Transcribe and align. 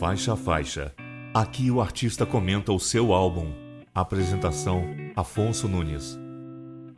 Faixa 0.00 0.32
a 0.32 0.36
faixa. 0.36 0.94
Aqui 1.34 1.70
o 1.70 1.78
artista 1.78 2.24
comenta 2.24 2.72
o 2.72 2.80
seu 2.80 3.12
álbum. 3.12 3.52
Apresentação: 3.94 4.82
Afonso 5.14 5.68
Nunes. 5.68 6.18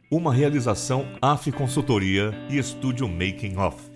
Uma 0.08 0.32
realização 0.32 1.08
AF 1.20 1.50
Consultoria 1.50 2.30
e 2.48 2.56
Estúdio 2.56 3.08
Making 3.08 3.56
Off. 3.56 3.90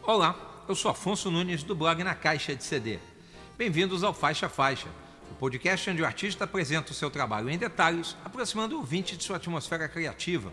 Olá, 0.00 0.64
eu 0.68 0.76
sou 0.76 0.92
Afonso 0.92 1.28
Nunes 1.28 1.64
do 1.64 1.74
blog 1.74 2.04
Na 2.04 2.14
Caixa 2.14 2.54
de 2.54 2.62
CD. 2.62 3.00
Bem-vindos 3.58 4.04
ao 4.04 4.14
Faixa 4.14 4.46
a 4.46 4.48
Faixa, 4.48 4.86
o 5.32 5.34
podcast 5.34 5.90
onde 5.90 6.02
o 6.02 6.06
artista 6.06 6.44
apresenta 6.44 6.92
o 6.92 6.94
seu 6.94 7.10
trabalho 7.10 7.50
em 7.50 7.58
detalhes, 7.58 8.16
aproximando 8.24 8.76
o 8.76 8.78
ouvinte 8.78 9.16
de 9.16 9.24
sua 9.24 9.38
atmosfera 9.38 9.88
criativa. 9.88 10.52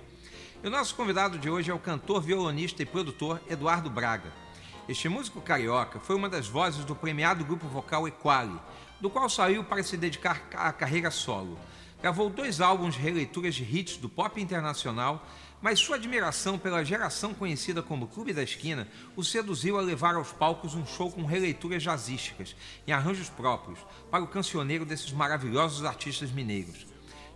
E 0.64 0.68
o 0.68 0.71
nosso 0.71 0.95
convidado 0.95 1.38
de 1.38 1.48
hoje 1.48 1.70
é 1.70 1.73
o 1.75 1.77
cantor, 1.77 2.23
violonista 2.23 2.82
e 2.82 2.88
produtor 2.88 3.39
Eduardo 3.48 3.88
Braga. 3.88 4.43
Este 4.87 5.07
músico 5.07 5.39
carioca 5.39 5.97
foi 5.97 6.14
uma 6.14 6.28
das 6.28 6.46
vozes 6.46 6.83
do 6.83 6.93
premiado 6.93 7.46
grupo 7.46 7.65
vocal 7.69 8.05
Equali, 8.05 8.60
do 9.00 9.10
qual 9.10 9.29
saiu 9.29 9.64
para 9.64 9.82
se 9.82 9.96
dedicar 9.96 10.46
à 10.54 10.74
carreira 10.74 11.10
solo. 11.10 11.57
Gravou 12.01 12.29
dois 12.29 12.60
álbuns 12.60 12.96
de 12.96 13.00
releituras 13.00 13.55
de 13.55 13.64
hits 13.64 13.96
do 13.96 14.10
pop 14.10 14.41
internacional, 14.41 15.25
mas 15.61 15.79
sua 15.79 15.96
admiração 15.96 16.60
pela 16.60 16.83
geração 16.83 17.33
conhecida 17.33 17.82
como 17.82 18.10
Clube 18.10 18.33
da 18.33 18.43
Esquina 18.43 18.86
o 19.15 19.24
seduziu 19.24 19.79
a 19.79 19.82
levar 19.82 20.15
aos 20.15 20.33
palcos 20.33 20.75
um 20.75 20.86
show 20.86 21.10
com 21.10 21.24
releituras 21.24 21.82
jazzísticas, 21.82 22.54
em 22.86 22.91
arranjos 22.91 23.29
próprios, 23.29 23.79
para 24.11 24.25
o 24.25 24.27
cancioneiro 24.27 24.86
desses 24.86 25.13
maravilhosos 25.13 25.86
artistas 25.86 26.29
mineiros. 26.29 26.86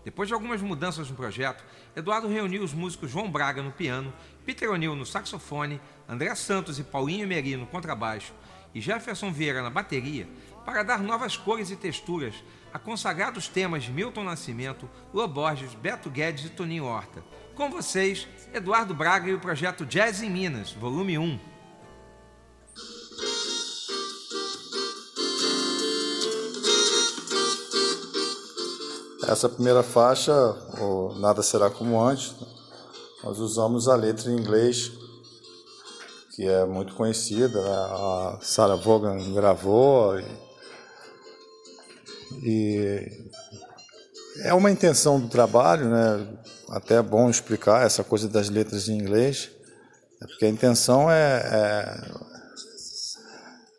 Depois 0.04 0.28
de 0.28 0.34
algumas 0.34 0.62
mudanças 0.62 1.10
no 1.10 1.16
projeto, 1.16 1.64
Eduardo 1.96 2.28
reuniu 2.28 2.64
os 2.64 2.74
músicos 2.74 3.12
João 3.12 3.30
Braga 3.30 3.62
no 3.62 3.72
piano, 3.72 4.14
Peter 4.48 4.72
O'Neill 4.72 4.96
no 4.96 5.06
saxofone, 5.06 5.82
André 6.08 6.34
Santos 6.34 6.80
e 6.80 6.84
Paulinho 6.84 7.26
Emery 7.26 7.58
no 7.58 7.68
contrabaixo 7.68 8.34
e 8.74 8.80
Jefferson 8.80 9.30
Vieira 9.30 9.62
na 9.62 9.70
bateria 9.70 10.26
para 10.66 10.84
dar 10.84 11.04
novas 11.04 11.36
cores 11.36 11.70
e 11.70 11.76
texturas 11.76 12.34
a 12.74 12.80
consagrados 12.80 13.50
temas 13.50 13.84
de 13.84 13.92
Milton 13.92 14.24
Nascimento, 14.24 14.90
Lua 15.14 15.28
Borges, 15.28 15.74
Beto 15.74 16.10
Guedes 16.10 16.46
e 16.46 16.50
Toninho 16.50 16.86
Horta. 16.86 17.22
Com 17.56 17.70
vocês, 17.70 18.26
Eduardo 18.54 18.94
Braga 18.94 19.30
e 19.30 19.34
o 19.34 19.40
projeto 19.40 19.86
Jazz 19.86 20.22
em 20.22 20.30
Minas, 20.30 20.72
volume 20.72 21.18
1. 21.18 21.40
Essa 29.28 29.50
primeira 29.50 29.84
faixa, 29.84 30.34
Nada 31.20 31.44
Será 31.44 31.70
Como 31.70 32.02
Antes, 32.02 32.34
nós 33.28 33.40
usamos 33.40 33.90
a 33.90 33.96
letra 33.96 34.32
em 34.32 34.38
inglês, 34.38 34.90
que 36.34 36.48
é 36.48 36.64
muito 36.64 36.96
conhecida, 36.96 37.62
né? 37.62 37.70
a 37.70 38.40
Sarah 38.42 38.78
Vaughan 38.78 39.34
gravou, 39.34 40.18
e 42.42 43.06
é 44.44 44.54
uma 44.54 44.72
intenção 44.72 45.20
do 45.20 45.28
trabalho, 45.28 45.90
né? 45.90 46.38
Até 46.70 46.96
é 46.96 47.02
bom 47.02 47.30
explicar 47.30 47.86
essa 47.86 48.02
coisa 48.02 48.30
das 48.30 48.48
letras 48.50 48.88
em 48.88 48.98
inglês, 48.98 49.52
é 50.24 50.28
porque 50.28 50.46
a 50.46 50.50
intenção 50.50 51.12
é, 51.12 52.00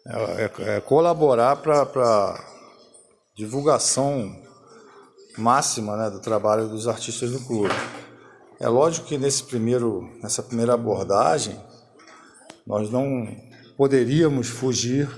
é, 0.04 0.44
é, 0.44 0.76
é 0.76 0.80
colaborar 0.82 1.56
para 1.56 2.38
divulgação 3.34 4.30
máxima 5.38 5.96
né, 5.96 6.10
do 6.10 6.20
trabalho 6.20 6.68
dos 6.68 6.86
artistas 6.86 7.30
do 7.30 7.40
clube. 7.40 7.74
É 8.60 8.68
lógico 8.68 9.06
que 9.06 9.16
nesse 9.16 9.44
primeiro, 9.44 10.10
nessa 10.20 10.42
primeira 10.42 10.74
abordagem, 10.74 11.56
nós 12.66 12.90
não 12.90 13.28
poderíamos 13.76 14.48
fugir 14.48 15.08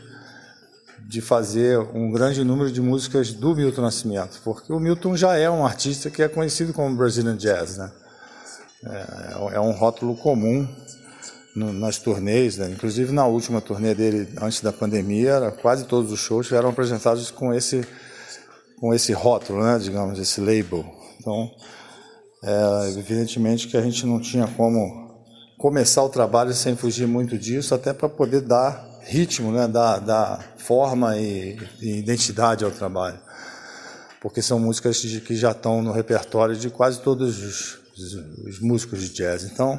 de 1.09 1.23
fazer 1.23 1.79
um 1.95 2.11
grande 2.11 2.45
número 2.45 2.71
de 2.71 2.81
músicas 2.81 3.33
do 3.33 3.57
Milton 3.57 3.81
Nascimento, 3.83 4.41
porque 4.45 4.73
o 4.73 4.79
Milton 4.79 5.17
já 5.17 5.37
é 5.37 5.49
um 5.51 5.65
artista 5.65 6.11
que 6.11 6.23
é 6.23 6.29
conhecido 6.29 6.73
como 6.75 6.95
Brazilian 6.95 7.37
Jazz, 7.37 7.79
né? 7.79 7.91
É, 8.85 9.55
é 9.57 9.61
um 9.61 9.73
rótulo 9.73 10.15
comum 10.17 10.69
nas 11.57 11.99
turnês, 11.99 12.59
né? 12.59 12.71
inclusive 12.71 13.13
na 13.13 13.27
última 13.27 13.61
turnê 13.61 13.95
dele 13.95 14.29
antes 14.41 14.61
da 14.61 14.73
pandemia, 14.73 15.53
quase 15.61 15.85
todos 15.85 16.13
os 16.13 16.21
shows 16.21 16.51
eram 16.53 16.69
apresentados 16.69 17.31
com 17.31 17.53
esse 17.53 17.87
com 18.79 18.95
esse 18.95 19.13
rótulo, 19.13 19.63
né? 19.63 19.79
Digamos 19.79 20.19
esse 20.19 20.41
label. 20.41 20.85
Então, 21.19 21.51
é, 22.43 22.99
evidentemente 22.99 23.69
que 23.69 23.77
a 23.77 23.83
gente 23.83 24.07
não 24.07 24.21
tinha 24.21 24.47
como 24.47 25.11
começar 25.59 26.03
o 26.03 26.09
trabalho 26.09 26.55
sem 26.55 26.75
fugir 26.75 27.07
muito 27.07 27.37
disso, 27.37 27.75
até 27.75 27.93
para 27.93 28.09
poder 28.09 28.41
dar 28.41 28.89
ritmo, 29.03 29.53
né, 29.53 29.69
da, 29.69 29.99
da 29.99 30.39
forma 30.57 31.19
e, 31.19 31.59
e, 31.81 31.99
identidade 31.99 32.65
ao 32.65 32.71
trabalho. 32.71 33.19
Porque 34.21 34.41
são 34.41 34.59
músicas 34.59 35.01
que 35.01 35.37
já 35.37 35.51
estão 35.51 35.83
no 35.83 35.93
repertório 35.93 36.57
de 36.57 36.71
quase 36.71 37.01
todos 37.01 37.39
os, 37.43 37.79
os, 37.99 38.15
os, 38.47 38.61
músicos 38.61 39.01
de 39.01 39.11
jazz. 39.11 39.45
Então, 39.45 39.79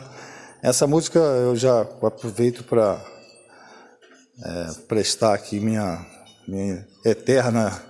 essa 0.62 0.86
música 0.86 1.20
eu 1.20 1.56
já 1.56 1.82
aproveito 1.82 2.64
para 2.64 3.04
é, 4.44 4.68
prestar 4.88 5.34
aqui 5.34 5.60
minha, 5.60 6.06
minha 6.48 6.86
eterna 7.06 7.82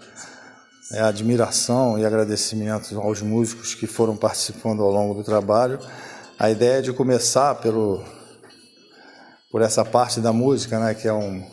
é, 0.91 1.02
admiração 1.02 1.97
e 1.97 2.06
agradecimento 2.06 3.00
aos 3.00 3.22
músicos 3.22 3.74
que 3.74 3.88
foram 3.88 4.16
participando 4.16 4.81
ao 4.81 4.91
longo 4.91 5.13
do 5.13 5.24
trabalho. 5.24 5.79
A 6.38 6.50
ideia 6.50 6.79
é 6.79 6.81
de 6.81 6.91
começar 6.91 7.56
pelo 7.56 8.03
por 9.52 9.62
essa 9.62 9.84
parte 9.84 10.22
da 10.22 10.31
música, 10.31 10.79
né, 10.79 10.94
que 10.94 11.07
é 11.07 11.13
um, 11.13 11.44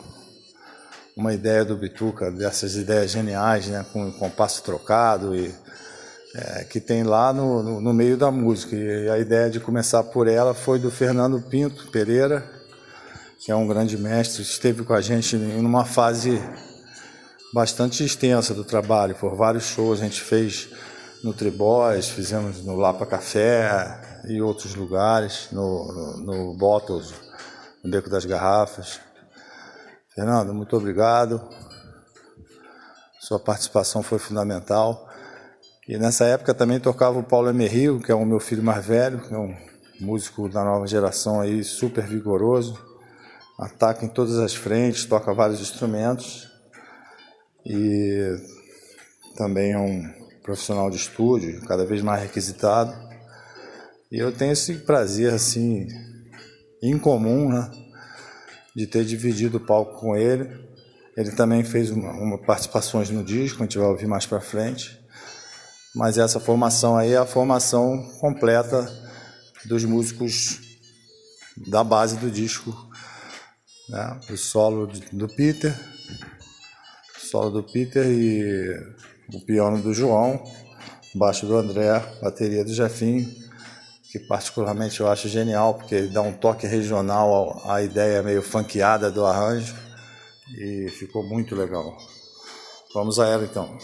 uma 1.17 1.33
ideia 1.33 1.65
do 1.65 1.75
Bituca, 1.75 2.31
dessas 2.31 2.75
ideias 2.75 3.11
geniais, 3.11 3.67
né, 3.67 3.85
com 3.91 4.09
compasso 4.13 4.63
trocado 4.63 5.35
e 5.35 5.53
é, 6.33 6.63
que 6.63 6.79
tem 6.79 7.03
lá 7.03 7.33
no, 7.33 7.61
no, 7.61 7.81
no, 7.81 7.93
meio 7.93 8.15
da 8.15 8.31
música. 8.31 8.73
E 8.73 9.09
a 9.09 9.19
ideia 9.19 9.49
de 9.49 9.59
começar 9.59 10.01
por 10.03 10.27
ela 10.27 10.53
foi 10.53 10.79
do 10.79 10.89
Fernando 10.89 11.41
Pinto 11.41 11.87
Pereira, 11.91 12.49
que 13.37 13.51
é 13.51 13.55
um 13.55 13.67
grande 13.67 13.97
mestre, 13.97 14.43
esteve 14.43 14.83
com 14.83 14.93
a 14.93 15.01
gente 15.01 15.35
em 15.35 15.59
uma 15.59 15.83
fase 15.83 16.41
bastante 17.53 18.03
extensa 18.03 18.53
do 18.53 18.63
trabalho, 18.63 19.15
por 19.15 19.35
vários 19.35 19.65
shows 19.65 20.01
a 20.01 20.03
gente 20.03 20.21
fez 20.21 20.69
no 21.23 21.33
Tribóis, 21.33 22.09
fizemos 22.09 22.63
no 22.63 22.75
Lapa 22.75 23.05
Café 23.05 24.21
e 24.27 24.41
outros 24.41 24.75
lugares, 24.75 25.49
no, 25.51 25.91
no, 25.91 26.17
no 26.17 26.57
Bottles 26.57 27.13
no 27.83 27.89
Beco 27.89 28.09
das 28.09 28.25
Garrafas. 28.25 28.99
Fernando, 30.13 30.53
muito 30.53 30.75
obrigado. 30.75 31.41
Sua 33.19 33.39
participação 33.39 34.03
foi 34.03 34.19
fundamental. 34.19 35.07
E 35.87 35.97
nessa 35.97 36.25
época 36.25 36.53
também 36.53 36.79
tocava 36.79 37.19
o 37.19 37.23
Paulo 37.23 37.49
Emerrio, 37.49 37.99
que 37.99 38.11
é 38.11 38.15
o 38.15 38.25
meu 38.25 38.39
filho 38.39 38.63
mais 38.63 38.85
velho, 38.85 39.19
que 39.19 39.33
é 39.33 39.37
um 39.37 39.55
músico 39.99 40.49
da 40.49 40.63
nova 40.63 40.85
geração 40.87 41.39
aí, 41.39 41.63
super 41.63 42.05
vigoroso. 42.05 42.77
Ataca 43.57 44.05
em 44.05 44.09
todas 44.09 44.37
as 44.39 44.53
frentes, 44.53 45.05
toca 45.05 45.33
vários 45.33 45.59
instrumentos. 45.59 46.48
E 47.65 48.37
também 49.35 49.73
é 49.73 49.77
um 49.77 50.19
profissional 50.43 50.89
de 50.89 50.97
estúdio, 50.97 51.61
cada 51.61 51.85
vez 51.85 52.01
mais 52.01 52.23
requisitado. 52.23 52.93
E 54.11 54.17
eu 54.17 54.31
tenho 54.31 54.53
esse 54.53 54.73
prazer 54.79 55.33
assim 55.33 55.87
incomum, 56.81 57.49
né? 57.49 57.69
De 58.75 58.87
ter 58.87 59.05
dividido 59.05 59.57
o 59.57 59.65
palco 59.65 59.99
com 59.99 60.15
ele. 60.15 60.49
Ele 61.15 61.31
também 61.31 61.63
fez 61.63 61.91
uma, 61.91 62.11
uma 62.13 62.37
participações 62.37 63.09
no 63.09 63.23
disco, 63.23 63.61
a 63.61 63.65
gente 63.65 63.77
vai 63.77 63.87
ouvir 63.87 64.07
mais 64.07 64.25
para 64.25 64.39
frente. 64.39 64.99
Mas 65.95 66.17
essa 66.17 66.39
formação 66.39 66.97
aí 66.97 67.13
é 67.13 67.17
a 67.17 67.25
formação 67.25 68.01
completa 68.19 68.87
dos 69.65 69.83
músicos 69.83 70.59
da 71.67 71.83
base 71.83 72.17
do 72.17 72.31
disco. 72.31 72.73
Né? 73.89 74.19
O 74.29 74.37
solo 74.37 74.87
do 75.11 75.27
Peter, 75.27 75.77
solo 77.29 77.49
do 77.49 77.63
Peter 77.63 78.05
e 78.05 78.73
o 79.33 79.39
piano 79.45 79.81
do 79.81 79.93
João, 79.93 80.43
baixo 81.15 81.45
do 81.45 81.55
André, 81.55 81.99
bateria 82.21 82.63
do 82.63 82.73
Jefinho 82.73 83.27
que 84.11 84.17
particularmente 84.17 84.99
eu 84.99 85.07
acho 85.07 85.29
genial, 85.29 85.75
porque 85.75 85.93
ele 85.93 86.07
dá 86.07 86.21
um 86.21 86.33
toque 86.33 86.65
regional 86.65 87.61
à 87.65 87.83
ideia 87.83 88.23
meio 88.23 88.41
funkeada 88.41 89.11
do 89.11 89.23
arranjo 89.23 89.75
e 90.57 90.89
ficou 90.89 91.23
muito 91.23 91.55
legal. 91.55 91.95
Vamos 92.93 93.19
a 93.19 93.27
ela 93.27 93.43
então. 93.43 93.77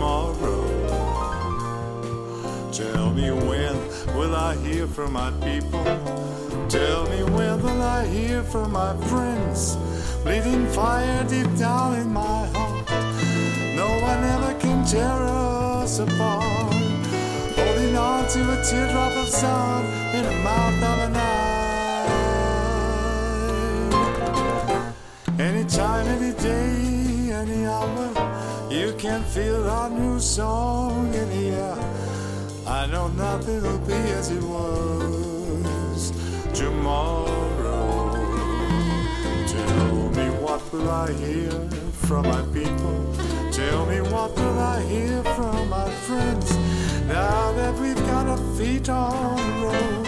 Tomorrow. 0.00 0.64
Tell 2.72 3.10
me 3.12 3.30
when 3.30 3.76
will 4.16 4.34
I 4.34 4.56
hear 4.56 4.86
from 4.86 5.12
my 5.12 5.30
people? 5.42 5.84
Tell 6.68 7.04
me 7.10 7.22
when 7.22 7.62
will 7.62 7.82
I 7.82 8.06
hear 8.06 8.42
from 8.42 8.72
my 8.72 8.96
friends? 9.08 9.76
Bleeding 10.24 10.66
fire 10.68 11.22
deep 11.28 11.54
down 11.58 11.98
in 11.98 12.10
my 12.14 12.46
heart. 12.54 12.90
No 13.76 13.88
one 14.00 14.24
ever 14.24 14.54
can 14.58 14.86
tear 14.86 15.04
us 15.04 15.98
apart. 15.98 16.72
Holding 17.58 17.94
on 17.96 18.26
to 18.28 18.40
a 18.54 18.64
teardrop 18.64 19.12
of 19.12 19.28
sun 19.28 19.84
in 20.14 20.24
the 20.24 20.36
mouth 20.46 20.82
of 20.90 20.98
a 21.06 21.10
night. 21.10 21.50
Anytime, 25.38 26.06
any 26.06 26.32
day, 26.40 27.32
any 27.32 27.66
hour, 27.66 28.19
you 28.70 28.94
can 28.96 29.22
feel 29.24 29.68
our 29.68 29.90
new 29.90 30.20
song 30.20 31.12
in 31.12 31.28
the 31.28 31.48
air. 31.56 31.78
I 32.66 32.86
know 32.86 33.08
nothing 33.08 33.62
will 33.62 33.78
be 33.80 34.00
as 34.18 34.30
it 34.30 34.42
was 34.42 36.12
tomorrow. 36.54 38.12
Tell 39.48 40.10
me 40.10 40.30
what 40.38 40.72
will 40.72 40.88
I 40.88 41.12
hear 41.12 41.50
from 42.06 42.28
my 42.28 42.42
people? 42.52 43.12
Tell 43.50 43.86
me 43.86 44.00
what 44.02 44.36
will 44.36 44.58
I 44.58 44.80
hear 44.82 45.22
from 45.34 45.68
my 45.68 45.90
friends? 46.06 46.56
Now 47.08 47.52
that 47.52 47.74
we've 47.74 48.06
got 48.06 48.28
our 48.28 48.56
feet 48.56 48.88
on 48.88 49.36
the 49.36 49.66
road, 49.66 50.04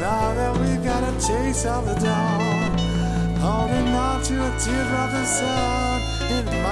now 0.00 0.34
that 0.34 0.58
we've 0.58 0.82
got 0.82 1.04
a 1.04 1.12
taste 1.20 1.66
of 1.66 1.86
the 1.86 1.94
dawn, 1.94 2.78
holding 3.38 3.94
on 3.94 4.22
to 4.24 4.34
a 4.34 4.58
teardrop 4.58 5.12
of 5.14 5.26
sun 5.26 6.02
in 6.32 6.44
the 6.46 6.62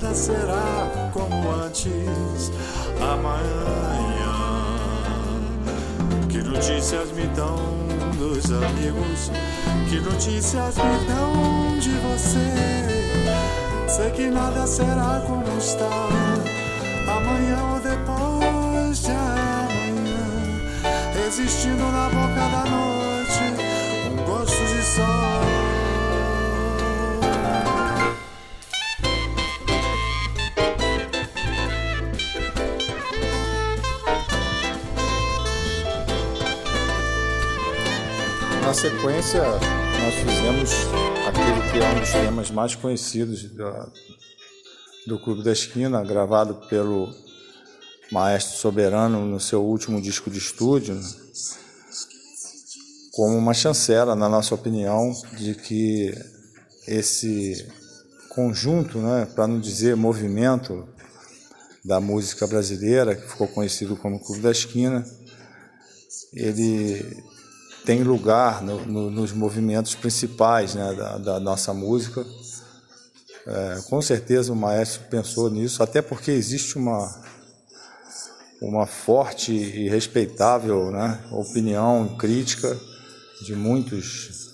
nada 0.00 0.14
será 0.14 1.10
como 1.12 1.50
antes 1.50 2.52
amanhã. 3.00 3.64
Que 6.28 6.38
notícias 6.38 7.10
me 7.12 7.26
dão 7.28 7.56
dos 8.16 8.50
amigos? 8.52 9.30
Que 9.88 10.00
notícias 10.00 10.76
me 10.76 11.06
dão 11.06 11.78
de 11.78 11.90
você? 11.90 12.38
Sei 13.88 14.10
que 14.10 14.30
nada 14.30 14.66
será 14.66 15.22
como 15.26 15.58
está 15.58 16.08
amanhã 17.08 17.58
ou 17.72 17.80
depois 17.80 19.02
de 19.02 19.10
amanhã. 19.10 20.28
Existindo 21.26 21.84
na 21.90 22.08
boca 22.08 22.48
da 22.48 22.70
noite 22.70 22.77
sequência, 38.90 39.42
nós 39.42 40.14
fizemos 40.14 40.70
aquele 41.26 41.70
que 41.70 41.78
é 41.78 41.88
um 41.90 42.00
dos 42.00 42.10
temas 42.10 42.50
mais 42.50 42.74
conhecidos 42.74 43.44
da- 43.54 43.90
do 45.06 45.18
Clube 45.18 45.42
da 45.44 45.52
Esquina, 45.52 46.02
gravado 46.02 46.54
pelo 46.68 47.12
Maestro 48.10 48.56
Soberano 48.58 49.26
no 49.26 49.38
seu 49.38 49.62
último 49.62 50.00
disco 50.00 50.30
de 50.30 50.38
estúdio, 50.38 50.98
como 53.12 53.36
uma 53.36 53.52
chancela, 53.52 54.16
na 54.16 54.28
nossa 54.28 54.54
opinião, 54.54 55.12
de 55.36 55.54
que 55.54 56.14
esse 56.86 57.70
conjunto, 58.30 58.98
né, 58.98 59.26
para 59.34 59.46
não 59.46 59.60
dizer 59.60 59.96
movimento 59.96 60.88
da 61.84 62.00
música 62.00 62.46
brasileira, 62.46 63.14
que 63.14 63.28
ficou 63.28 63.48
conhecido 63.48 63.96
como 63.96 64.18
Clube 64.22 64.40
da 64.40 64.50
Esquina, 64.50 65.04
ele 66.32 67.27
tem 67.88 68.02
lugar 68.02 68.62
no- 68.62 68.84
no- 68.84 69.10
nos 69.10 69.32
movimentos 69.32 69.94
principais 69.94 70.74
né, 70.74 70.92
da, 70.92 71.16
da 71.16 71.40
nossa 71.40 71.72
música. 71.72 72.22
É, 73.46 73.80
com 73.88 74.02
certeza 74.02 74.52
o 74.52 74.56
maestro 74.56 75.04
pensou 75.08 75.48
nisso, 75.48 75.82
até 75.82 76.02
porque 76.02 76.30
existe 76.30 76.76
uma, 76.76 77.10
uma 78.60 78.84
forte 78.86 79.54
e 79.54 79.88
respeitável 79.88 80.90
né, 80.90 81.18
opinião 81.32 82.14
crítica 82.18 82.78
de 83.46 83.56
muitos 83.56 84.50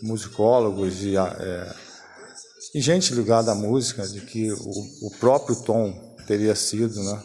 musicólogos 0.00 1.02
e, 1.02 1.16
é, 1.16 1.74
e 2.76 2.80
gente 2.80 3.12
ligada 3.12 3.50
à 3.50 3.56
música, 3.56 4.06
de 4.06 4.20
que 4.20 4.52
o, 4.52 5.06
o 5.08 5.10
próprio 5.18 5.56
Tom 5.56 6.14
teria 6.28 6.54
sido 6.54 7.02
né, 7.02 7.22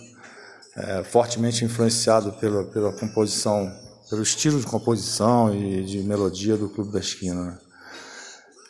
é, 0.78 1.04
fortemente 1.04 1.64
influenciado 1.64 2.34
pela, 2.34 2.64
pela 2.64 2.92
composição, 2.92 3.72
pelo 4.10 4.24
estilo 4.24 4.60
de 4.60 4.66
composição 4.66 5.54
e 5.54 5.84
de 5.84 6.00
melodia 6.00 6.56
do 6.56 6.70
Clube 6.70 6.92
da 6.92 7.00
Esquina. 7.00 7.44
Né? 7.44 7.58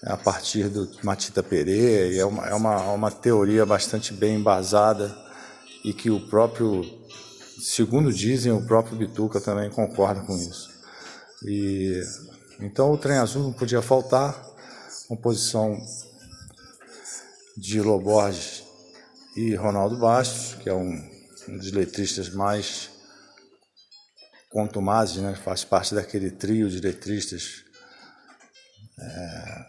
A 0.03 0.17
partir 0.17 0.69
do 0.69 0.89
Matita 1.03 1.43
Pereira, 1.43 2.15
é 2.15 2.25
uma, 2.25 2.47
é 2.47 2.53
uma, 2.53 2.91
uma 2.91 3.11
teoria 3.11 3.65
bastante 3.65 4.13
bem 4.13 4.35
embasada 4.35 5.15
e 5.83 5.93
que 5.93 6.09
o 6.09 6.19
próprio, 6.27 6.83
segundo 7.59 8.11
dizem, 8.11 8.51
o 8.51 8.65
próprio 8.65 8.97
Bituca 8.97 9.39
também 9.39 9.69
concorda 9.69 10.21
com 10.21 10.35
isso. 10.35 10.69
E 11.43 12.01
então 12.59 12.91
o 12.91 12.97
Trem 12.97 13.17
Azul 13.17 13.43
não 13.43 13.53
podia 13.53 13.81
faltar, 13.81 14.35
composição 15.07 15.77
de 17.55 17.81
Loborges 17.81 18.63
e 19.35 19.55
Ronaldo 19.55 19.97
Bastos, 19.97 20.55
que 20.55 20.69
é 20.69 20.73
um, 20.73 21.03
um 21.47 21.57
dos 21.57 21.71
letristas 21.71 22.29
mais 22.29 22.96
contumazes, 24.49 25.17
né? 25.17 25.35
faz 25.35 25.63
parte 25.63 25.93
daquele 25.93 26.31
trio 26.31 26.69
de 26.69 26.79
letristas 26.79 27.63
é, 28.99 29.65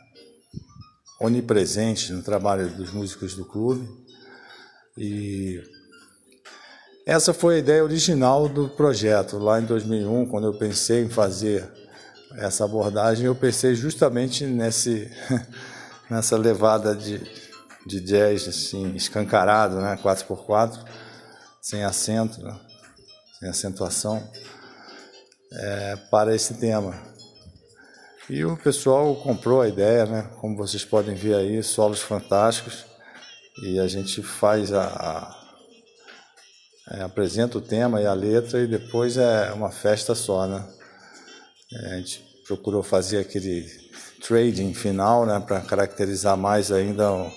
onipresentes 1.21 2.11
no 2.11 2.23
trabalho 2.23 2.69
dos 2.71 2.93
músicos 2.93 3.35
do 3.35 3.45
clube. 3.45 3.89
E 4.97 5.63
essa 7.07 7.33
foi 7.33 7.57
a 7.57 7.59
ideia 7.59 7.83
original 7.83 8.49
do 8.49 8.69
projeto. 8.69 9.39
Lá 9.39 9.61
em 9.61 9.65
2001, 9.65 10.27
quando 10.27 10.47
eu 10.47 10.55
pensei 10.55 11.05
em 11.05 11.09
fazer 11.09 11.67
essa 12.37 12.65
abordagem, 12.65 13.27
eu 13.27 13.35
pensei 13.35 13.75
justamente 13.75 14.45
nesse, 14.45 15.11
nessa 16.11 16.37
levada 16.37 16.95
de, 16.95 17.21
de 17.87 18.01
jazz 18.01 18.49
assim, 18.49 18.95
escancarado, 18.95 19.77
né? 19.81 19.99
4x4, 20.03 20.85
sem 21.61 21.83
acento, 21.83 22.43
né? 22.43 22.55
sem 23.39 23.49
acentuação, 23.49 24.23
é, 25.53 25.97
para 26.11 26.35
esse 26.35 26.55
tema. 26.55 26.95
E 28.29 28.45
o 28.45 28.57
pessoal 28.57 29.17
comprou 29.17 29.63
a 29.63 29.69
ideia, 29.69 30.05
né? 30.07 30.31
como 30.41 30.57
vocês 30.57 30.85
podem 30.85 31.15
ver 31.15 31.35
aí, 31.35 31.63
solos 31.63 32.01
fantásticos, 32.01 32.85
e 33.63 33.79
a 33.81 33.87
gente 33.87 34.23
faz 34.23 34.73
a, 34.73 34.85
a 34.85 35.39
é, 36.91 37.03
apresenta 37.03 37.59
o 37.59 37.61
tema 37.61 38.01
e 38.01 38.07
a 38.07 38.15
letra 38.15 38.61
e 38.61 38.67
depois 38.67 39.17
é 39.19 39.53
uma 39.53 39.71
festa 39.71 40.15
só, 40.15 40.47
né? 40.47 40.67
É, 41.73 41.95
a 41.95 41.97
gente 41.99 42.25
procurou 42.47 42.83
fazer 42.83 43.19
aquele 43.19 43.67
trading 44.27 44.73
final, 44.73 45.27
né, 45.27 45.39
para 45.39 45.61
caracterizar 45.61 46.37
mais 46.37 46.73
ainda 46.73 47.13
o, 47.13 47.31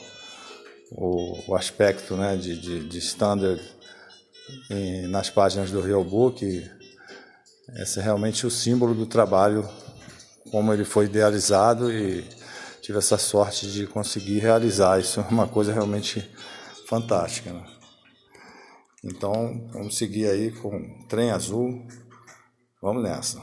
o, 0.92 1.52
o 1.52 1.56
aspecto 1.56 2.16
né, 2.16 2.38
de, 2.38 2.58
de, 2.58 2.88
de 2.88 2.98
standard 3.00 3.62
em, 4.70 5.08
nas 5.08 5.30
páginas 5.30 5.70
do 5.70 5.82
Real 5.82 6.04
Book. 6.04 6.70
Esse 7.76 8.00
é 8.00 8.04
realmente 8.04 8.46
o 8.46 8.52
símbolo 8.52 8.94
do 8.94 9.06
trabalho, 9.06 9.68
como 10.52 10.74
ele 10.74 10.84
foi 10.84 11.06
idealizado 11.06 11.92
e 11.92 12.28
tive 12.82 12.98
essa 12.98 13.18
sorte 13.18 13.72
de 13.72 13.88
conseguir 13.88 14.40
realizar. 14.40 15.00
Isso 15.00 15.22
é 15.22 15.24
uma 15.24 15.48
coisa 15.48 15.72
realmente 15.72 16.30
fantástica. 16.88 17.54
Né? 17.54 17.66
Então, 19.04 19.70
vamos 19.72 19.98
seguir 19.98 20.28
aí 20.28 20.52
com 20.52 21.06
Trem 21.08 21.32
Azul. 21.32 21.88
Vamos 22.82 23.04
nessa. 23.04 23.42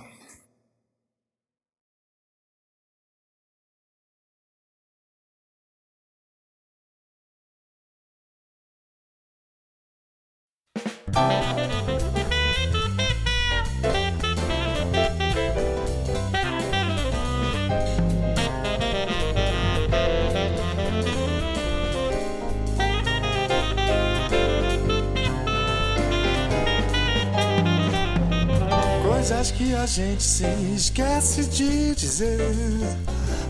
Coisas 29.29 29.51
que 29.51 29.75
a 29.75 29.85
gente 29.85 30.23
se 30.23 30.47
esquece 30.75 31.45
de 31.45 31.95
dizer. 31.95 32.41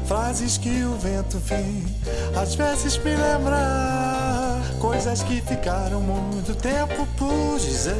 Frases 0.09 0.59
que 0.59 0.83
o 0.83 0.97
vento 0.97 1.39
vem, 1.39 1.87
às 2.35 2.57
vezes 2.57 2.99
me 2.99 3.15
lembrar. 3.15 4.61
Coisas 4.81 5.23
que 5.23 5.41
ficaram 5.41 6.01
muito 6.01 6.53
tempo 6.57 7.07
por 7.17 7.61
dizer. 7.61 7.95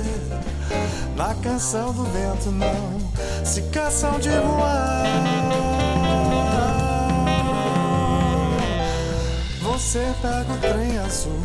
Na 1.17 1.37
canção 1.37 1.93
do 1.93 2.03
vento 2.03 2.51
não 2.51 3.45
se 3.45 3.63
cansam 3.71 4.19
de 4.19 4.31
voar. 4.31 5.05
Você 9.63 10.13
pega 10.21 10.53
o 10.53 10.59
trem 10.59 10.99
azul, 10.99 11.39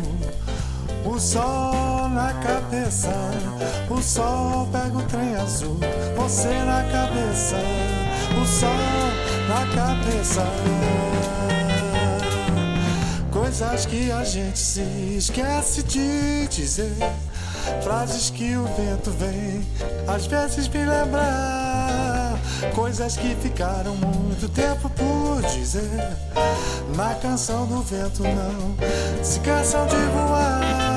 o 1.04 1.18
sol 1.20 2.08
na 2.08 2.32
cabeça. 2.34 3.12
O 3.90 4.02
sol 4.02 4.66
pega 4.72 4.96
o 4.96 5.02
trem 5.02 5.34
azul, 5.36 5.78
você 6.16 6.48
na 6.48 6.82
cabeça. 6.84 7.56
O 8.40 8.46
sol 8.46 8.70
na 9.48 9.74
cabeça. 9.74 10.44
Coisas 13.30 13.86
que 13.86 14.10
a 14.10 14.24
gente 14.24 14.58
se 14.58 15.16
esquece 15.18 15.82
de 15.82 16.48
dizer. 16.48 16.96
Frases 17.82 18.30
que 18.30 18.56
o 18.56 18.64
vento 18.64 19.10
vem, 19.12 19.66
às 20.06 20.26
vezes 20.26 20.68
me 20.68 20.84
lembrar. 20.84 22.38
Coisas 22.74 23.16
que 23.16 23.34
ficaram 23.36 23.94
muito 23.96 24.48
tempo 24.48 24.88
por 24.90 25.42
dizer. 25.50 26.16
Na 26.96 27.14
canção 27.14 27.66
do 27.66 27.82
vento 27.82 28.22
não 28.22 28.76
se 29.22 29.40
cansam 29.40 29.86
de 29.86 29.96
voar. 29.96 30.93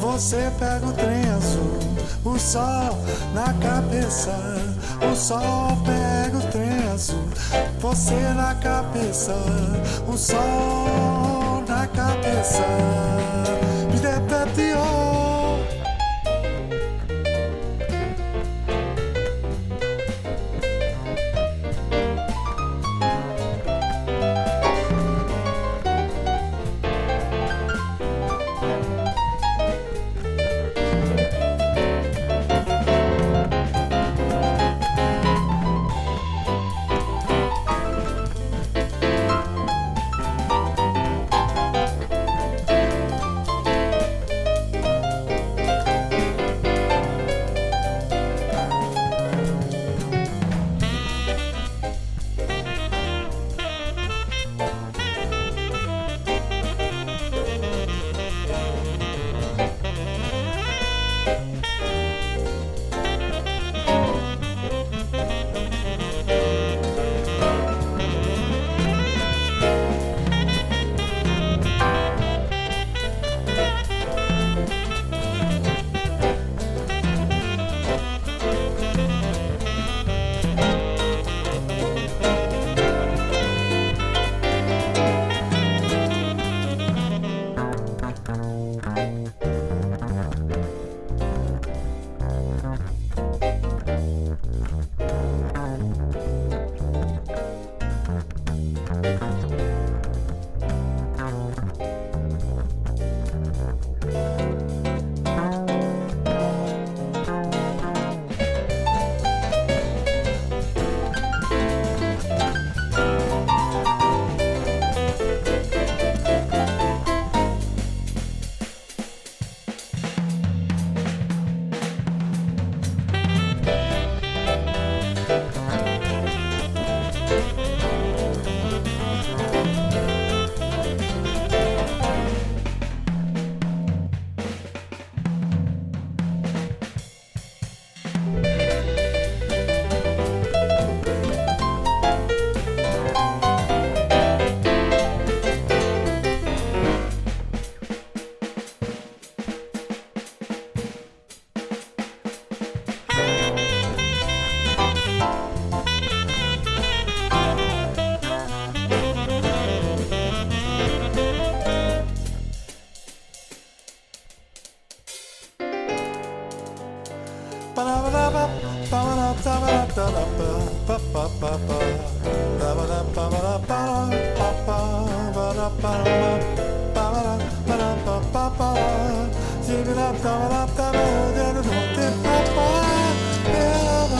Você 0.00 0.52
pega 0.58 0.86
o 0.86 0.92
trem 0.92 1.30
azul, 1.30 1.78
o 2.24 2.38
sol 2.38 2.98
na 3.32 3.52
cabeça. 3.54 4.36
O 5.10 5.16
sol 5.16 5.78
pega 5.84 6.36
o 6.36 6.50
trem 6.50 6.92
azul, 6.92 7.24
você 7.80 8.14
na 8.36 8.54
cabeça. 8.56 9.34
O 10.06 10.16
sol 10.16 11.64
na 11.66 11.86
cabeça. 11.86 13.69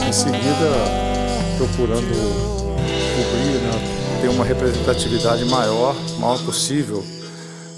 Em 0.07 0.13
seguida, 0.13 0.69
procurando 1.57 2.01
cobrir, 3.15 3.61
né, 3.61 4.19
ter 4.21 4.27
uma 4.29 4.43
representatividade 4.43 5.45
maior, 5.45 5.95
maior 6.19 6.43
possível, 6.43 7.03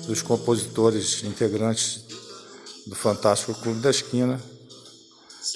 dos 0.08 0.22
compositores 0.22 1.24
integrantes 1.26 2.06
do 2.88 2.96
Fantástico 2.96 3.54
Clube 3.56 3.82
da 3.82 3.90
Esquina, 3.90 4.40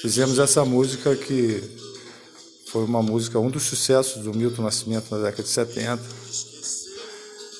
Fizemos 0.07 0.39
essa 0.39 0.63
música 0.63 1.13
que 1.17 1.61
foi 2.67 2.85
uma 2.85 3.03
música, 3.03 3.37
um 3.39 3.49
dos 3.49 3.63
sucessos 3.63 4.23
do 4.23 4.33
Milton 4.33 4.61
Nascimento 4.61 5.11
na 5.11 5.21
década 5.21 5.43
de 5.43 5.49
70. 5.49 6.01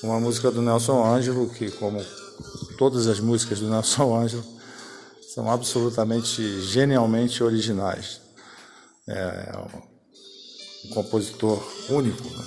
Uma 0.02 0.18
música 0.18 0.50
do 0.50 0.62
Nelson 0.62 1.04
Ângelo, 1.04 1.50
que 1.50 1.70
como 1.72 2.02
todas 2.78 3.06
as 3.06 3.20
músicas 3.20 3.60
do 3.60 3.68
Nelson 3.68 4.16
Ângelo, 4.16 4.44
são 5.34 5.50
absolutamente 5.50 6.62
genialmente 6.62 7.44
originais. 7.44 8.22
É 9.06 9.52
um 10.86 10.88
compositor 10.94 11.62
único. 11.90 12.24
Né? 12.24 12.44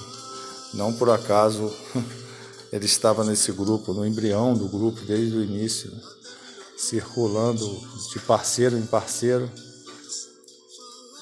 Não 0.74 0.94
por 0.94 1.12
acaso 1.12 1.72
ele 2.74 2.86
estava 2.86 3.24
nesse 3.24 3.52
grupo, 3.52 3.94
no 3.94 4.04
embrião 4.04 4.56
do 4.56 4.68
grupo 4.68 5.00
desde 5.02 5.38
o 5.38 5.44
início, 5.44 5.92
né? 5.92 6.02
circulando 6.76 7.68
de 8.12 8.18
parceiro 8.18 8.76
em 8.80 8.86
parceiro. 8.88 9.48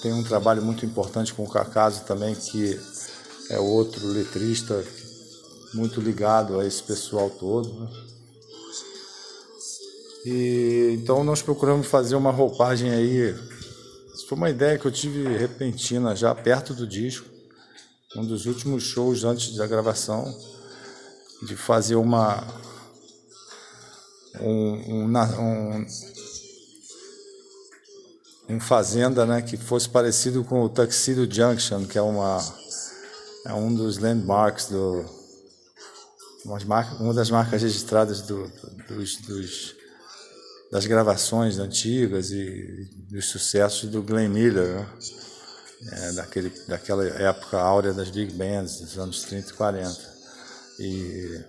Tem 0.02 0.14
um 0.14 0.24
trabalho 0.24 0.62
muito 0.62 0.86
importante 0.86 1.34
com 1.34 1.44
o 1.44 1.50
Cacaso 1.50 2.04
também, 2.06 2.34
que 2.34 2.80
é 3.50 3.60
outro 3.60 4.08
letrista 4.08 4.84
muito 5.74 6.00
ligado 6.00 6.60
a 6.60 6.66
esse 6.66 6.82
pessoal 6.82 7.30
todo. 7.30 7.74
Né? 7.74 7.90
E 10.26 10.98
então 11.00 11.24
nós 11.24 11.42
procuramos 11.42 11.88
fazer 11.88 12.16
uma 12.16 12.32
roupagem 12.32 12.92
aí. 12.92 13.36
Isso 14.14 14.28
foi 14.28 14.38
uma 14.38 14.50
ideia 14.50 14.78
que 14.78 14.86
eu 14.86 14.92
tive 14.92 15.28
repentina 15.36 16.16
já 16.16 16.34
perto 16.34 16.74
do 16.74 16.88
disco, 16.88 17.28
um 18.16 18.26
dos 18.26 18.46
últimos 18.46 18.84
shows 18.84 19.24
antes 19.24 19.56
da 19.56 19.68
gravação, 19.68 20.26
de 21.44 21.56
fazer 21.56 21.96
uma 21.96 22.44
um, 24.40 25.06
um, 25.06 25.18
um, 25.40 25.86
um 28.50 28.60
fazenda, 28.60 29.26
né, 29.26 29.42
que 29.42 29.56
fosse 29.58 29.88
parecido 29.88 30.44
com 30.44 30.64
o 30.64 30.70
Tuxedo 30.70 31.32
Junction, 31.32 31.86
que 31.86 31.98
é 31.98 32.02
uma 32.02 32.44
é 33.46 33.54
um 33.54 33.74
dos 33.74 33.98
landmarks 33.98 34.68
do 34.68 35.06
uma 37.00 37.14
das 37.14 37.30
marcas 37.30 37.62
registradas 37.62 38.22
do, 38.22 38.52
dos, 38.88 39.18
dos 39.18 39.76
das 40.72 40.86
gravações 40.86 41.58
antigas 41.60 42.32
e 42.32 42.90
dos 43.10 43.26
sucessos 43.26 43.90
do 43.90 44.04
Glenn 44.04 44.30
Miller, 44.30 44.76
né? 44.76 44.88
é, 45.92 46.12
daquele, 46.14 46.50
daquela 46.68 47.06
época 47.06 47.58
áurea 47.60 47.94
das 47.94 48.10
big 48.10 48.34
bands, 48.34 48.80
dos 48.80 48.98
anos 48.98 49.24
30 49.24 49.50
e 49.50 49.54
40. 49.54 50.20
E 50.80 51.44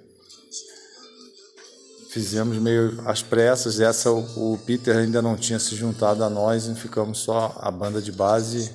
fizemos 2.10 2.58
meio 2.58 3.00
às 3.06 3.22
pressas, 3.22 3.80
essa 3.80 4.10
o, 4.10 4.58
Peter 4.66 4.96
ainda 4.96 5.22
não 5.22 5.36
tinha 5.36 5.58
se 5.58 5.76
juntado 5.76 6.24
a 6.24 6.30
nós 6.30 6.66
e 6.66 6.74
ficamos 6.74 7.18
só 7.18 7.56
a 7.60 7.70
banda 7.70 8.02
de 8.02 8.10
base 8.10 8.70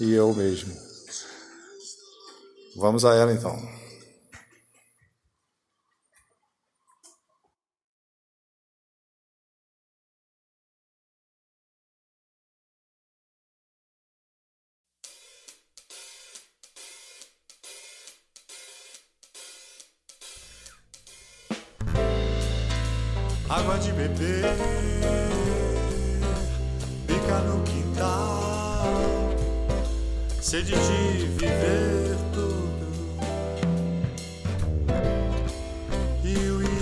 e 0.00 0.12
eu 0.12 0.32
mesmo. 0.32 0.72
Vamos 2.76 3.04
a 3.04 3.14
ela 3.14 3.32
então. 3.32 3.83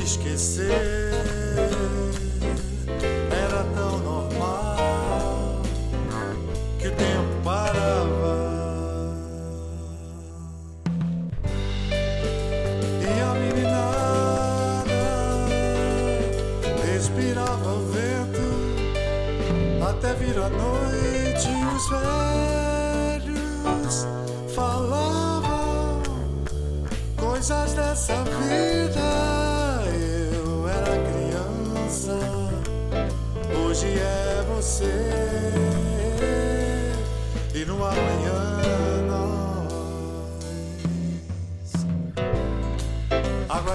Esquecer 0.02 0.70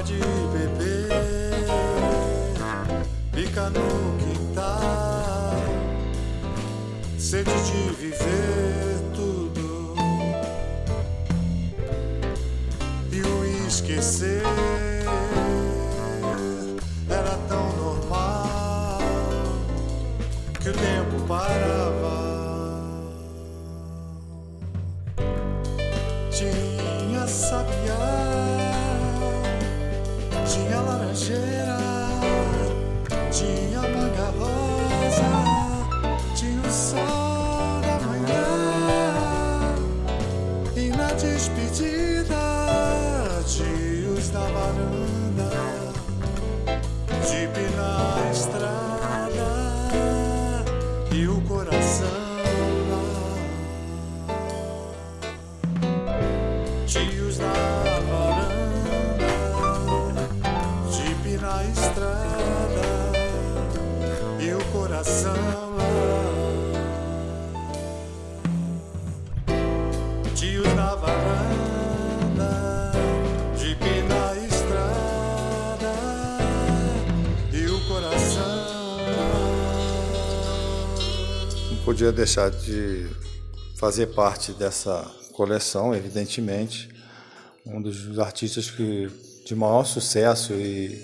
de 0.03 0.46
podia 81.97 82.12
deixar 82.12 82.51
de 82.51 83.10
fazer 83.75 84.13
parte 84.13 84.53
dessa 84.53 85.01
coleção, 85.33 85.95
evidentemente. 85.95 86.89
Um 87.65 87.81
dos 87.81 88.19
artistas 88.19 88.69
que 88.69 89.10
de 89.43 89.55
maior 89.55 89.83
sucesso 89.83 90.53
e, 90.53 91.03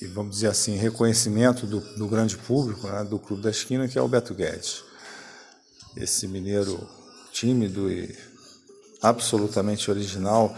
e 0.00 0.06
vamos 0.06 0.34
dizer 0.34 0.48
assim, 0.48 0.74
reconhecimento 0.74 1.64
do, 1.64 1.78
do 1.96 2.08
grande 2.08 2.36
público, 2.36 2.88
né, 2.88 3.04
do 3.04 3.20
Clube 3.20 3.40
da 3.40 3.50
Esquina, 3.50 3.86
que 3.86 3.96
é 3.96 4.02
o 4.02 4.08
Beto 4.08 4.34
Guedes. 4.34 4.82
Esse 5.96 6.26
mineiro 6.26 6.84
tímido 7.30 7.88
e 7.88 8.12
absolutamente 9.00 9.92
original. 9.92 10.56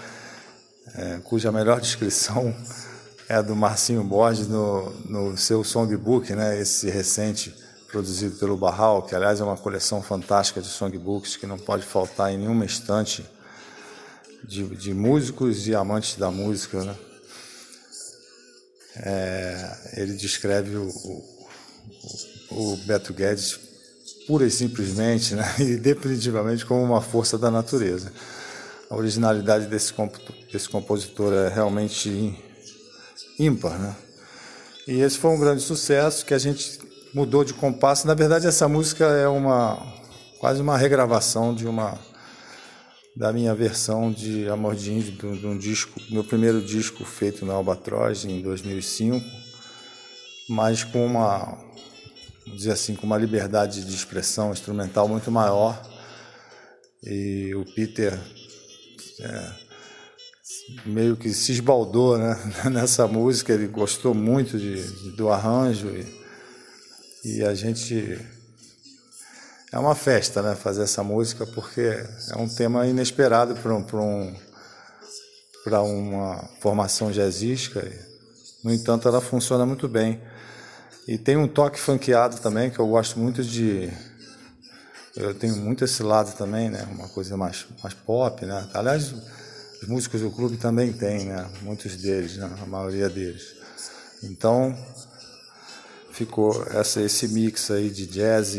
é, 0.94 1.20
cuja 1.24 1.52
melhor 1.52 1.78
descrição 1.78 2.56
é 3.28 3.34
a 3.34 3.42
do 3.42 3.54
Marcinho 3.54 4.02
Borges 4.02 4.48
no, 4.48 4.88
no 5.04 5.36
seu 5.36 5.62
songbook, 5.62 6.32
né, 6.32 6.58
esse 6.58 6.88
recente 6.88 7.63
produzido 7.94 8.36
pelo 8.38 8.56
Barral, 8.56 9.04
que 9.04 9.14
aliás 9.14 9.40
é 9.40 9.44
uma 9.44 9.56
coleção 9.56 10.02
fantástica 10.02 10.60
de 10.60 10.66
songbooks 10.66 11.36
que 11.36 11.46
não 11.46 11.56
pode 11.56 11.84
faltar 11.84 12.32
em 12.32 12.38
nenhuma 12.38 12.64
estante 12.64 13.24
de, 14.42 14.64
de 14.74 14.92
músicos 14.92 15.68
e 15.68 15.76
amantes 15.76 16.16
da 16.16 16.28
música. 16.28 16.82
Né? 16.82 16.96
É, 18.96 19.92
ele 19.96 20.14
descreve 20.14 20.76
o, 20.76 20.88
o, 20.88 22.72
o, 22.72 22.76
Beto 22.78 23.14
Guedes 23.14 23.60
pura 24.26 24.44
e 24.44 24.50
simplesmente 24.50 25.36
né, 25.36 25.44
e 25.60 25.76
definitivamente 25.76 26.66
como 26.66 26.82
uma 26.82 27.00
força 27.00 27.38
da 27.38 27.48
natureza. 27.48 28.12
A 28.90 28.96
originalidade 28.96 29.68
desse, 29.68 29.94
desse 30.52 30.68
compositor 30.68 31.32
é 31.32 31.48
realmente 31.48 32.36
ímpar. 33.38 33.78
Né? 33.78 33.94
E 34.88 35.00
esse 35.00 35.16
foi 35.16 35.30
um 35.30 35.38
grande 35.38 35.62
sucesso 35.62 36.26
que 36.26 36.34
a 36.34 36.38
gente 36.38 36.82
mudou 37.14 37.44
de 37.44 37.54
compasso. 37.54 38.06
Na 38.06 38.14
verdade, 38.14 38.46
essa 38.46 38.68
música 38.68 39.04
é 39.04 39.28
uma 39.28 39.78
quase 40.40 40.60
uma 40.60 40.76
regravação 40.76 41.54
de 41.54 41.66
uma 41.66 41.96
da 43.16 43.32
minha 43.32 43.54
versão 43.54 44.10
de 44.10 44.48
Amor 44.48 44.74
de 44.74 44.92
Índio, 44.92 45.12
de, 45.12 45.40
de 45.40 45.46
um 45.46 45.56
disco, 45.56 46.00
meu 46.10 46.24
primeiro 46.24 46.60
disco 46.60 47.04
feito 47.04 47.46
na 47.46 47.54
Albatroz 47.54 48.24
em 48.24 48.42
2005, 48.42 49.24
mas 50.48 50.82
com 50.82 51.06
uma, 51.06 51.56
dizer 52.56 52.72
assim, 52.72 52.96
com 52.96 53.06
uma 53.06 53.16
liberdade 53.16 53.84
de 53.84 53.94
expressão 53.94 54.50
instrumental 54.50 55.06
muito 55.06 55.30
maior. 55.30 55.80
E 57.04 57.54
o 57.54 57.64
Peter 57.74 58.18
é, 59.20 59.52
meio 60.84 61.16
que 61.16 61.32
se 61.32 61.52
esbaldou 61.52 62.18
né, 62.18 62.36
nessa 62.68 63.06
música, 63.06 63.52
ele 63.52 63.68
gostou 63.68 64.12
muito 64.12 64.58
de, 64.58 64.82
de 64.82 65.10
do 65.12 65.28
arranjo. 65.28 65.88
E, 65.88 66.23
e 67.24 67.42
a 67.42 67.54
gente. 67.54 68.20
É 69.72 69.78
uma 69.78 69.94
festa, 69.94 70.42
né? 70.42 70.54
Fazer 70.54 70.82
essa 70.82 71.02
música, 71.02 71.46
porque 71.46 71.80
é 71.80 72.36
um 72.38 72.48
tema 72.48 72.86
inesperado 72.86 73.54
para 73.56 73.74
um, 73.74 74.36
um, 75.66 76.14
uma 76.14 76.48
formação 76.60 77.10
jazzística. 77.10 77.90
No 78.62 78.72
entanto, 78.72 79.08
ela 79.08 79.20
funciona 79.20 79.66
muito 79.66 79.88
bem. 79.88 80.20
E 81.08 81.18
tem 81.18 81.36
um 81.36 81.48
toque 81.48 81.78
funkeado 81.78 82.38
também, 82.38 82.70
que 82.70 82.78
eu 82.78 82.86
gosto 82.86 83.18
muito 83.18 83.42
de. 83.42 83.90
Eu 85.16 85.34
tenho 85.34 85.56
muito 85.56 85.84
esse 85.84 86.02
lado 86.02 86.36
também, 86.36 86.70
né? 86.70 86.86
Uma 86.92 87.08
coisa 87.08 87.36
mais, 87.36 87.66
mais 87.82 87.94
pop, 87.94 88.44
né? 88.46 88.68
Aliás, 88.74 89.12
os 89.82 89.88
músicos 89.88 90.20
do 90.20 90.30
clube 90.30 90.56
também 90.56 90.92
têm, 90.92 91.26
né? 91.26 91.50
Muitos 91.62 91.96
deles, 91.96 92.36
né? 92.36 92.50
A 92.62 92.66
maioria 92.66 93.08
deles. 93.08 93.54
Então, 94.22 94.76
ficou 96.14 96.64
essa, 96.70 97.02
esse 97.02 97.26
mix 97.26 97.72
aí 97.72 97.90
de 97.90 98.06
jazz, 98.06 98.56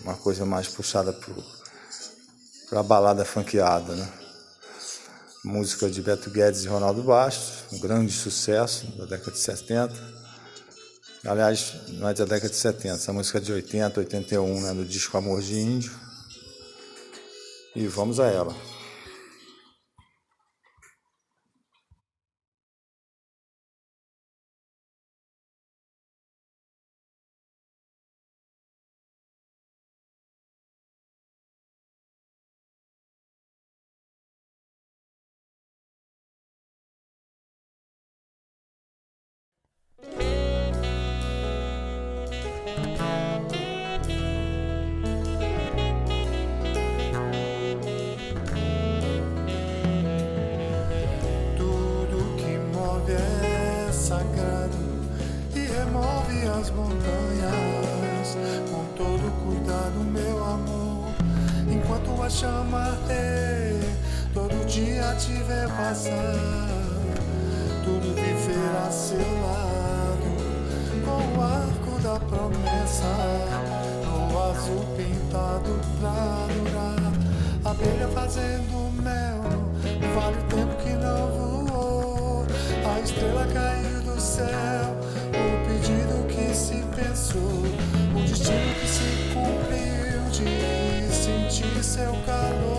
uma 0.00 0.16
coisa 0.16 0.44
mais 0.44 0.66
puxada 0.66 1.12
para 2.68 2.80
a 2.80 2.82
balada 2.82 3.24
funkeada, 3.24 3.94
né? 3.94 4.08
Música 5.44 5.88
de 5.88 6.02
Beto 6.02 6.30
Guedes 6.30 6.64
e 6.64 6.66
Ronaldo 6.66 7.02
Bastos, 7.04 7.72
um 7.72 7.78
grande 7.78 8.12
sucesso 8.12 8.86
da 8.96 9.04
década 9.04 9.30
de 9.30 9.38
70. 9.38 10.14
Aliás, 11.24 11.74
não 11.90 12.08
é 12.08 12.14
da 12.14 12.24
década 12.24 12.48
de 12.50 12.56
70, 12.56 12.94
essa 12.94 13.12
música 13.12 13.38
é 13.38 13.40
de 13.40 13.52
80, 13.52 14.00
81, 14.00 14.60
né, 14.60 14.72
no 14.72 14.84
disco 14.84 15.16
Amor 15.16 15.40
de 15.42 15.56
Índio. 15.56 15.92
E 17.76 17.86
vamos 17.86 18.18
a 18.18 18.26
ela. 18.26 18.54
céu, 84.34 84.96
o 85.30 85.68
pedido 85.68 86.26
que 86.26 86.52
se 86.52 86.82
pensou, 86.96 87.40
o 87.40 88.20
destino 88.26 88.74
que 88.80 88.88
se 88.88 89.32
cumpriu 89.32 90.22
de 90.32 91.14
sentir 91.14 91.84
seu 91.84 92.12
calor. 92.26 92.73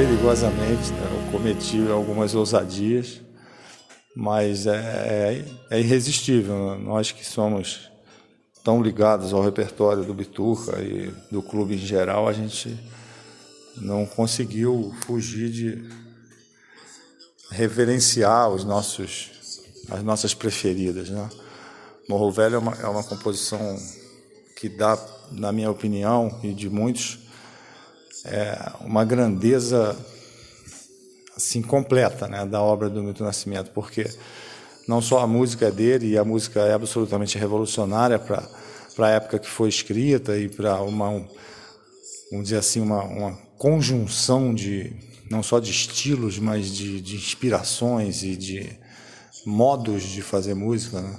Perigosamente, 0.00 0.92
né? 0.92 1.10
eu 1.12 1.30
cometi 1.30 1.86
algumas 1.90 2.34
ousadias, 2.34 3.20
mas 4.16 4.66
é, 4.66 4.72
é, 4.72 5.44
é, 5.76 5.78
irresistível. 5.78 6.78
Nós 6.78 7.12
que 7.12 7.22
somos 7.22 7.90
tão 8.64 8.82
ligados 8.82 9.34
ao 9.34 9.42
repertório 9.42 10.02
do 10.02 10.14
Bituca 10.14 10.80
e 10.80 11.12
do 11.30 11.42
clube 11.42 11.74
em 11.74 11.78
geral, 11.78 12.26
a 12.26 12.32
gente 12.32 12.78
não 13.76 14.06
conseguiu 14.06 14.90
fugir 15.04 15.50
de 15.50 15.90
reverenciar 17.50 18.48
os 18.48 18.64
nossos, 18.64 19.30
as 19.90 20.02
nossas 20.02 20.32
preferidas. 20.32 21.10
Né? 21.10 21.28
Morro 22.08 22.30
Velho 22.30 22.54
é 22.54 22.58
uma, 22.58 22.72
é 22.72 22.86
uma 22.86 23.04
composição 23.04 23.78
que 24.56 24.70
dá, 24.70 24.98
na 25.30 25.52
minha 25.52 25.70
opinião 25.70 26.40
e 26.42 26.54
de 26.54 26.70
muitos, 26.70 27.18
é 28.24 28.72
uma 28.80 29.04
grandeza 29.04 29.96
assim 31.36 31.62
completa 31.62 32.28
né, 32.28 32.44
da 32.44 32.60
obra 32.60 32.90
do 32.90 33.02
Milton 33.02 33.24
Nascimento, 33.24 33.70
porque 33.70 34.08
não 34.86 35.00
só 35.00 35.20
a 35.20 35.26
música 35.26 35.66
é 35.66 35.70
dele, 35.70 36.08
e 36.08 36.18
a 36.18 36.24
música 36.24 36.60
é 36.60 36.72
absolutamente 36.72 37.38
revolucionária 37.38 38.18
para 38.18 38.48
a 38.98 39.10
época 39.10 39.38
que 39.38 39.48
foi 39.48 39.68
escrita 39.68 40.36
e 40.36 40.48
para 40.48 40.82
uma, 40.82 41.08
um, 41.08 41.26
vamos 42.30 42.44
dizer 42.46 42.58
assim, 42.58 42.80
uma, 42.80 43.04
uma 43.04 43.32
conjunção 43.56 44.54
de, 44.54 44.92
não 45.30 45.42
só 45.42 45.58
de 45.58 45.70
estilos, 45.70 46.38
mas 46.38 46.70
de, 46.70 47.00
de 47.00 47.16
inspirações 47.16 48.22
e 48.22 48.36
de 48.36 48.78
modos 49.46 50.02
de 50.02 50.22
fazer 50.22 50.54
música. 50.54 51.00
Né? 51.00 51.16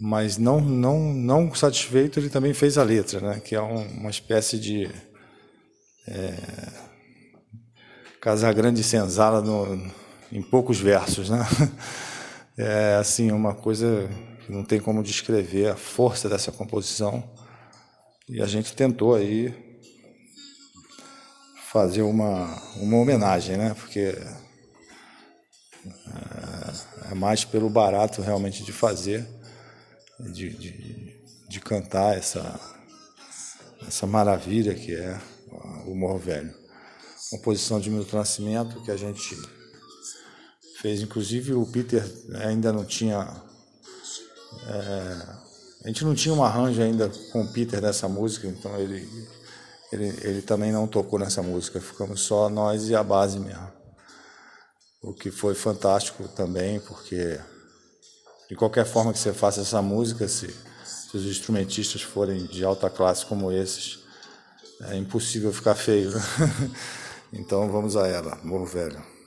Mas 0.00 0.38
não, 0.38 0.60
não, 0.60 1.12
não 1.12 1.54
satisfeito, 1.54 2.18
ele 2.20 2.30
também 2.30 2.54
fez 2.54 2.78
a 2.78 2.84
letra, 2.84 3.20
né? 3.20 3.40
que 3.40 3.54
é 3.54 3.60
um, 3.60 3.82
uma 3.98 4.10
espécie 4.10 4.58
de 4.58 4.88
é, 6.06 6.34
Casagrande 8.20 8.82
Senzala 8.82 9.40
no, 9.40 9.90
em 10.30 10.42
poucos 10.42 10.78
versos. 10.78 11.30
Né? 11.30 11.44
É 12.60 12.96
assim, 12.96 13.30
uma 13.30 13.54
coisa 13.54 14.10
que 14.44 14.50
não 14.50 14.64
tem 14.64 14.80
como 14.80 15.00
descrever 15.00 15.68
a 15.68 15.76
força 15.76 16.28
dessa 16.28 16.50
composição. 16.50 17.22
E 18.28 18.42
a 18.42 18.46
gente 18.46 18.74
tentou 18.74 19.14
aí 19.14 19.54
fazer 21.70 22.02
uma, 22.02 22.52
uma 22.74 22.96
homenagem, 22.96 23.56
né? 23.56 23.76
porque 23.78 24.12
é, 25.86 27.12
é 27.12 27.14
mais 27.14 27.44
pelo 27.44 27.70
barato 27.70 28.20
realmente 28.20 28.64
de 28.64 28.72
fazer 28.72 29.24
de, 30.20 30.50
de, 30.50 31.22
de 31.48 31.60
cantar 31.60 32.16
essa, 32.16 32.58
essa 33.86 34.06
maravilha 34.06 34.74
que 34.74 34.94
é 34.94 35.20
o 35.86 35.94
Morro 35.94 36.18
Velho. 36.18 36.54
Composição 37.30 37.78
de 37.78 37.90
Milton 37.90 38.16
Nascimento 38.16 38.82
que 38.82 38.90
a 38.90 38.96
gente 38.96 39.36
fez, 40.80 41.02
inclusive 41.02 41.52
o 41.52 41.66
Peter 41.66 42.04
ainda 42.36 42.72
não 42.72 42.84
tinha. 42.84 43.42
É, 44.66 45.48
a 45.84 45.88
gente 45.88 46.04
não 46.04 46.14
tinha 46.14 46.34
um 46.34 46.42
arranjo 46.42 46.82
ainda 46.82 47.10
com 47.32 47.42
o 47.42 47.52
Peter 47.52 47.80
dessa 47.80 48.08
música, 48.08 48.46
então 48.48 48.76
ele, 48.78 49.08
ele, 49.92 50.08
ele 50.22 50.42
também 50.42 50.72
não 50.72 50.86
tocou 50.86 51.18
nessa 51.18 51.42
música, 51.42 51.80
ficamos 51.80 52.22
só 52.22 52.48
nós 52.48 52.88
e 52.88 52.94
a 52.94 53.02
base 53.02 53.38
mesmo. 53.38 53.68
O 55.02 55.14
que 55.14 55.30
foi 55.30 55.54
fantástico 55.54 56.26
também, 56.28 56.80
porque 56.80 57.38
de 58.48 58.56
qualquer 58.56 58.86
forma 58.86 59.12
que 59.12 59.18
você 59.18 59.32
faça 59.32 59.60
essa 59.60 59.82
música, 59.82 60.26
se, 60.26 60.48
se 60.84 61.16
os 61.16 61.24
instrumentistas 61.26 62.02
forem 62.02 62.46
de 62.46 62.64
alta 62.64 62.88
classe 62.88 63.26
como 63.26 63.52
esses, 63.52 63.98
é 64.82 64.96
impossível 64.96 65.52
ficar 65.52 65.74
feio. 65.74 66.12
Então 67.30 67.70
vamos 67.70 67.94
a 67.94 68.06
ela, 68.08 68.38
Morro 68.42 68.64
Velho. 68.64 69.17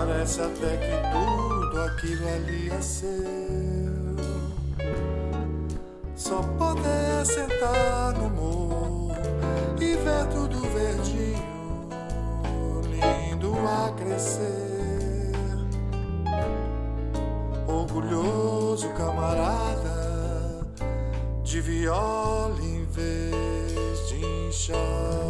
Parece 0.00 0.40
até 0.40 0.78
que 0.78 0.96
tudo 1.12 1.82
aquilo 1.82 2.26
ali 2.26 2.70
é 2.70 2.80
seu. 2.80 3.06
Só 6.16 6.40
poder 6.40 7.26
sentar 7.26 8.14
no 8.14 8.30
morro 8.30 9.12
e 9.78 9.96
ver 9.96 10.26
tudo 10.32 10.58
verdinho 10.72 11.50
a 13.68 13.92
crescer. 13.92 15.34
Orgulhoso 17.68 18.88
camarada 18.94 20.66
de 21.44 21.60
viola 21.60 22.58
em 22.62 22.86
vez 22.86 24.08
de 24.08 24.24
enxada. 24.48 25.29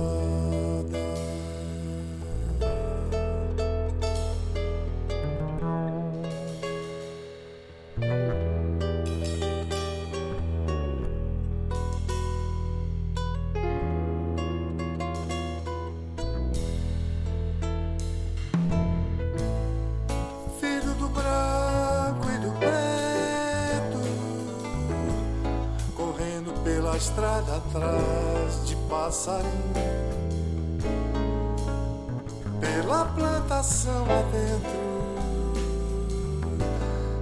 Plantação 33.60 34.04
adentro, 34.04 34.80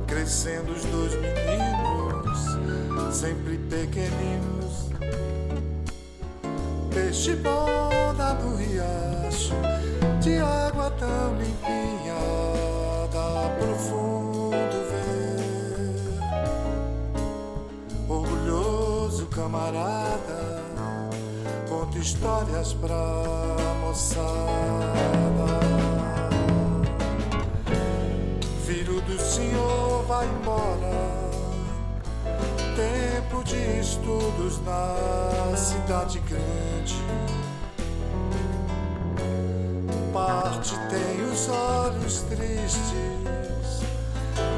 crescendo 0.07 0.70
os 0.72 0.85
dois 0.85 1.12
meninos, 1.14 2.38
sempre 3.12 3.59
pequeninos. 3.59 4.88
Peixe 6.94 7.35
bom 7.37 7.79
no 8.44 8.57
riacho, 8.57 9.55
de 10.20 10.38
água 10.38 10.90
tão 10.92 11.35
limpinha, 11.37 12.14
da 13.12 13.48
profunda 13.59 13.98
camarada, 19.35 20.64
conta 21.68 21.98
histórias 21.98 22.72
pra 22.74 22.96
moçada. 23.81 25.67
Vai 30.18 30.26
embora, 30.26 30.90
tempo 32.74 33.44
de 33.44 33.81
estudos 33.81 34.61
na 34.64 35.57
cidade 35.57 36.18
grande. 36.20 36.96
Parte 40.12 40.76
tem 40.88 41.20
os 41.31 41.48
olhos 41.48 42.22
tristes 42.22 43.85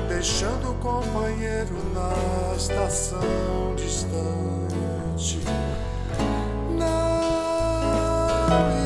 deixando 0.08 0.70
o 0.70 0.74
companheiro 0.76 1.76
na 1.92 2.54
estação 2.56 3.74
distante. 3.76 5.40
Não 6.78 8.79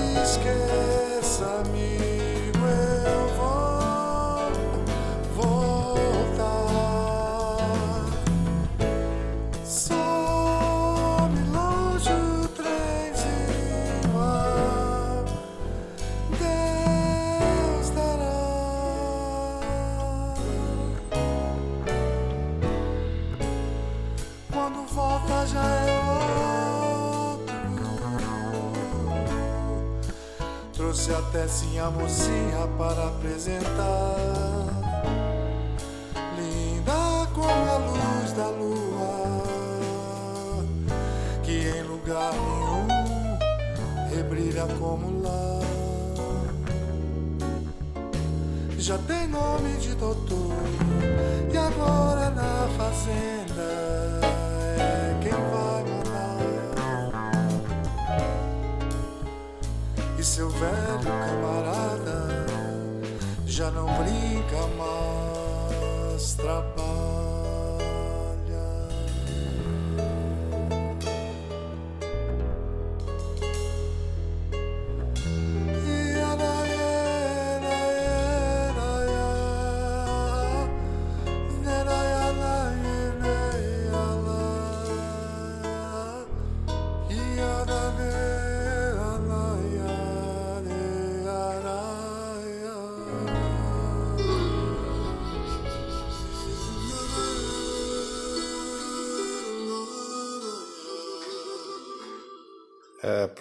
Trouxe 31.55 31.67
até 31.67 31.71
sim 31.71 31.79
a 31.79 31.91
mocinha 31.91 32.67
para 32.77 33.07
apresentar. 33.07 34.67
Linda 36.37 37.29
como 37.33 37.49
a 37.49 37.77
luz 37.79 38.33
da 38.33 38.49
lua, 38.49 39.43
que 41.43 41.53
em 41.53 41.83
lugar 41.83 42.33
nenhum 42.33 42.89
rebrilha 44.15 44.67
como 44.79 45.23
lá. 45.23 45.61
Já 48.79 48.99
tem 48.99 49.29
nome 49.29 49.77
de 49.79 49.95
doutor 49.95 50.53
e 51.53 51.57
agora 51.57 52.31
na 52.31 52.69
fazenda 52.77 54.34
seu 60.35 60.51
velho 60.51 61.05
camarada 61.05 62.27
já 63.47 63.71
não 63.71 63.87
brinca 63.87 64.67
mais, 64.77 66.35
trabalha. 66.35 66.94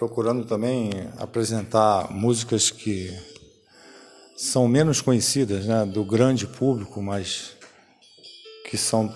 Procurando 0.04 0.44
também 0.44 0.90
apresentar 1.16 2.12
músicas 2.12 2.70
que 2.70 3.10
são 4.36 4.68
menos 4.68 5.00
conhecidas 5.00 5.64
né, 5.64 5.86
do 5.86 6.04
grande 6.04 6.46
público, 6.46 7.00
mas 7.02 7.52
que 8.68 8.76
são 8.76 9.10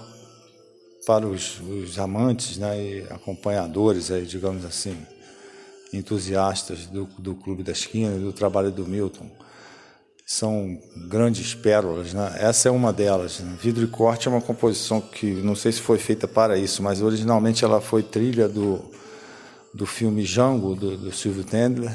para 1.07 1.27
os, 1.27 1.61
os 1.61 1.99
amantes 1.99 2.57
né, 2.57 2.83
e 2.83 3.03
acompanhadores, 3.11 4.11
aí, 4.11 4.25
digamos 4.25 4.65
assim, 4.65 4.97
entusiastas 5.93 6.87
do, 6.87 7.05
do 7.19 7.35
Clube 7.35 7.63
da 7.63 7.73
Esquina 7.73 8.17
e 8.17 8.21
do 8.21 8.33
trabalho 8.33 8.71
do 8.71 8.87
Milton. 8.87 9.31
São 10.25 10.79
grandes 11.07 11.55
pérolas. 11.55 12.15
Né? 12.15 12.35
Essa 12.39 12.71
é 12.71 12.73
uma 12.73 12.95
delas. 12.95 13.41
Né? 13.41 13.59
Vidro 13.61 13.85
e 13.85 13.89
Corte 13.89 14.27
é 14.27 14.31
uma 14.31 14.41
composição 14.41 15.03
que 15.03 15.27
não 15.27 15.55
sei 15.55 15.71
se 15.71 15.83
foi 15.83 15.99
feita 15.99 16.27
para 16.27 16.57
isso, 16.57 16.83
mas 16.83 17.03
originalmente 17.03 17.63
ela 17.63 17.79
foi 17.79 18.03
trilha 18.03 18.49
do 18.49 18.97
do 19.79 19.87
filme 19.87 20.25
Django, 20.25 20.75
do, 20.75 20.97
do 20.97 21.13
Silvio 21.13 21.45
Tendler, 21.45 21.95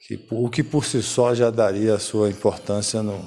que, 0.00 0.26
o 0.28 0.50
que 0.50 0.60
por 0.60 0.84
si 0.84 1.00
só 1.00 1.32
já 1.32 1.50
daria 1.52 1.94
a 1.94 2.00
sua 2.00 2.28
importância 2.28 3.00
no, 3.00 3.24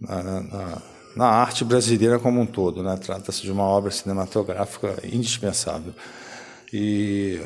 na, 0.00 0.22
na, 0.22 0.82
na, 1.16 1.26
arte 1.26 1.64
brasileira 1.64 2.20
como 2.20 2.40
um 2.40 2.46
todo. 2.46 2.84
Né? 2.84 2.96
Trata-se 2.96 3.42
de 3.42 3.50
uma 3.50 3.64
obra 3.64 3.90
cinematográfica 3.90 4.94
indispensável. 5.02 5.92
E 6.72 7.40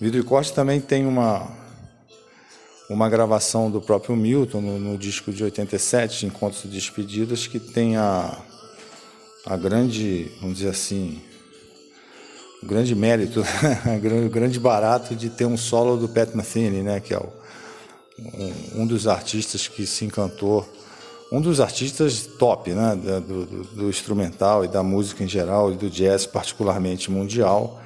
Vidro 0.00 0.20
e 0.20 0.24
Corte 0.24 0.54
também 0.54 0.80
tem 0.80 1.04
uma, 1.04 1.46
uma 2.88 3.06
gravação 3.10 3.70
do 3.70 3.82
próprio 3.82 4.16
Milton 4.16 4.62
no, 4.62 4.78
no 4.78 4.96
disco 4.96 5.30
de 5.30 5.44
87, 5.44 6.24
Encontros 6.24 6.64
e 6.64 6.68
Despedidas, 6.68 7.46
que 7.46 7.60
tem 7.60 7.98
a, 7.98 8.34
a 9.44 9.58
grande, 9.58 10.32
vamos 10.40 10.56
dizer 10.56 10.70
assim, 10.70 11.20
o 12.62 12.66
grande 12.66 12.94
mérito, 12.94 13.42
o 14.26 14.30
grande 14.30 14.58
barato 14.58 15.14
de 15.14 15.30
ter 15.30 15.46
um 15.46 15.56
solo 15.56 15.96
do 15.96 16.08
Pat 16.08 16.34
Metheny, 16.34 16.82
né, 16.82 17.00
que 17.00 17.14
é 17.14 17.18
o, 17.18 17.32
um, 18.18 18.82
um, 18.82 18.86
dos 18.86 19.06
artistas 19.06 19.68
que 19.68 19.86
se 19.86 20.04
encantou, 20.04 20.66
um 21.30 21.40
dos 21.40 21.60
artistas 21.60 22.26
top, 22.38 22.70
né, 22.70 22.96
do, 22.96 23.20
do, 23.44 23.64
do, 23.64 23.88
instrumental 23.88 24.64
e 24.64 24.68
da 24.68 24.82
música 24.82 25.22
em 25.24 25.28
geral 25.28 25.72
e 25.72 25.76
do 25.76 25.90
jazz 25.90 26.24
particularmente 26.24 27.10
mundial, 27.10 27.80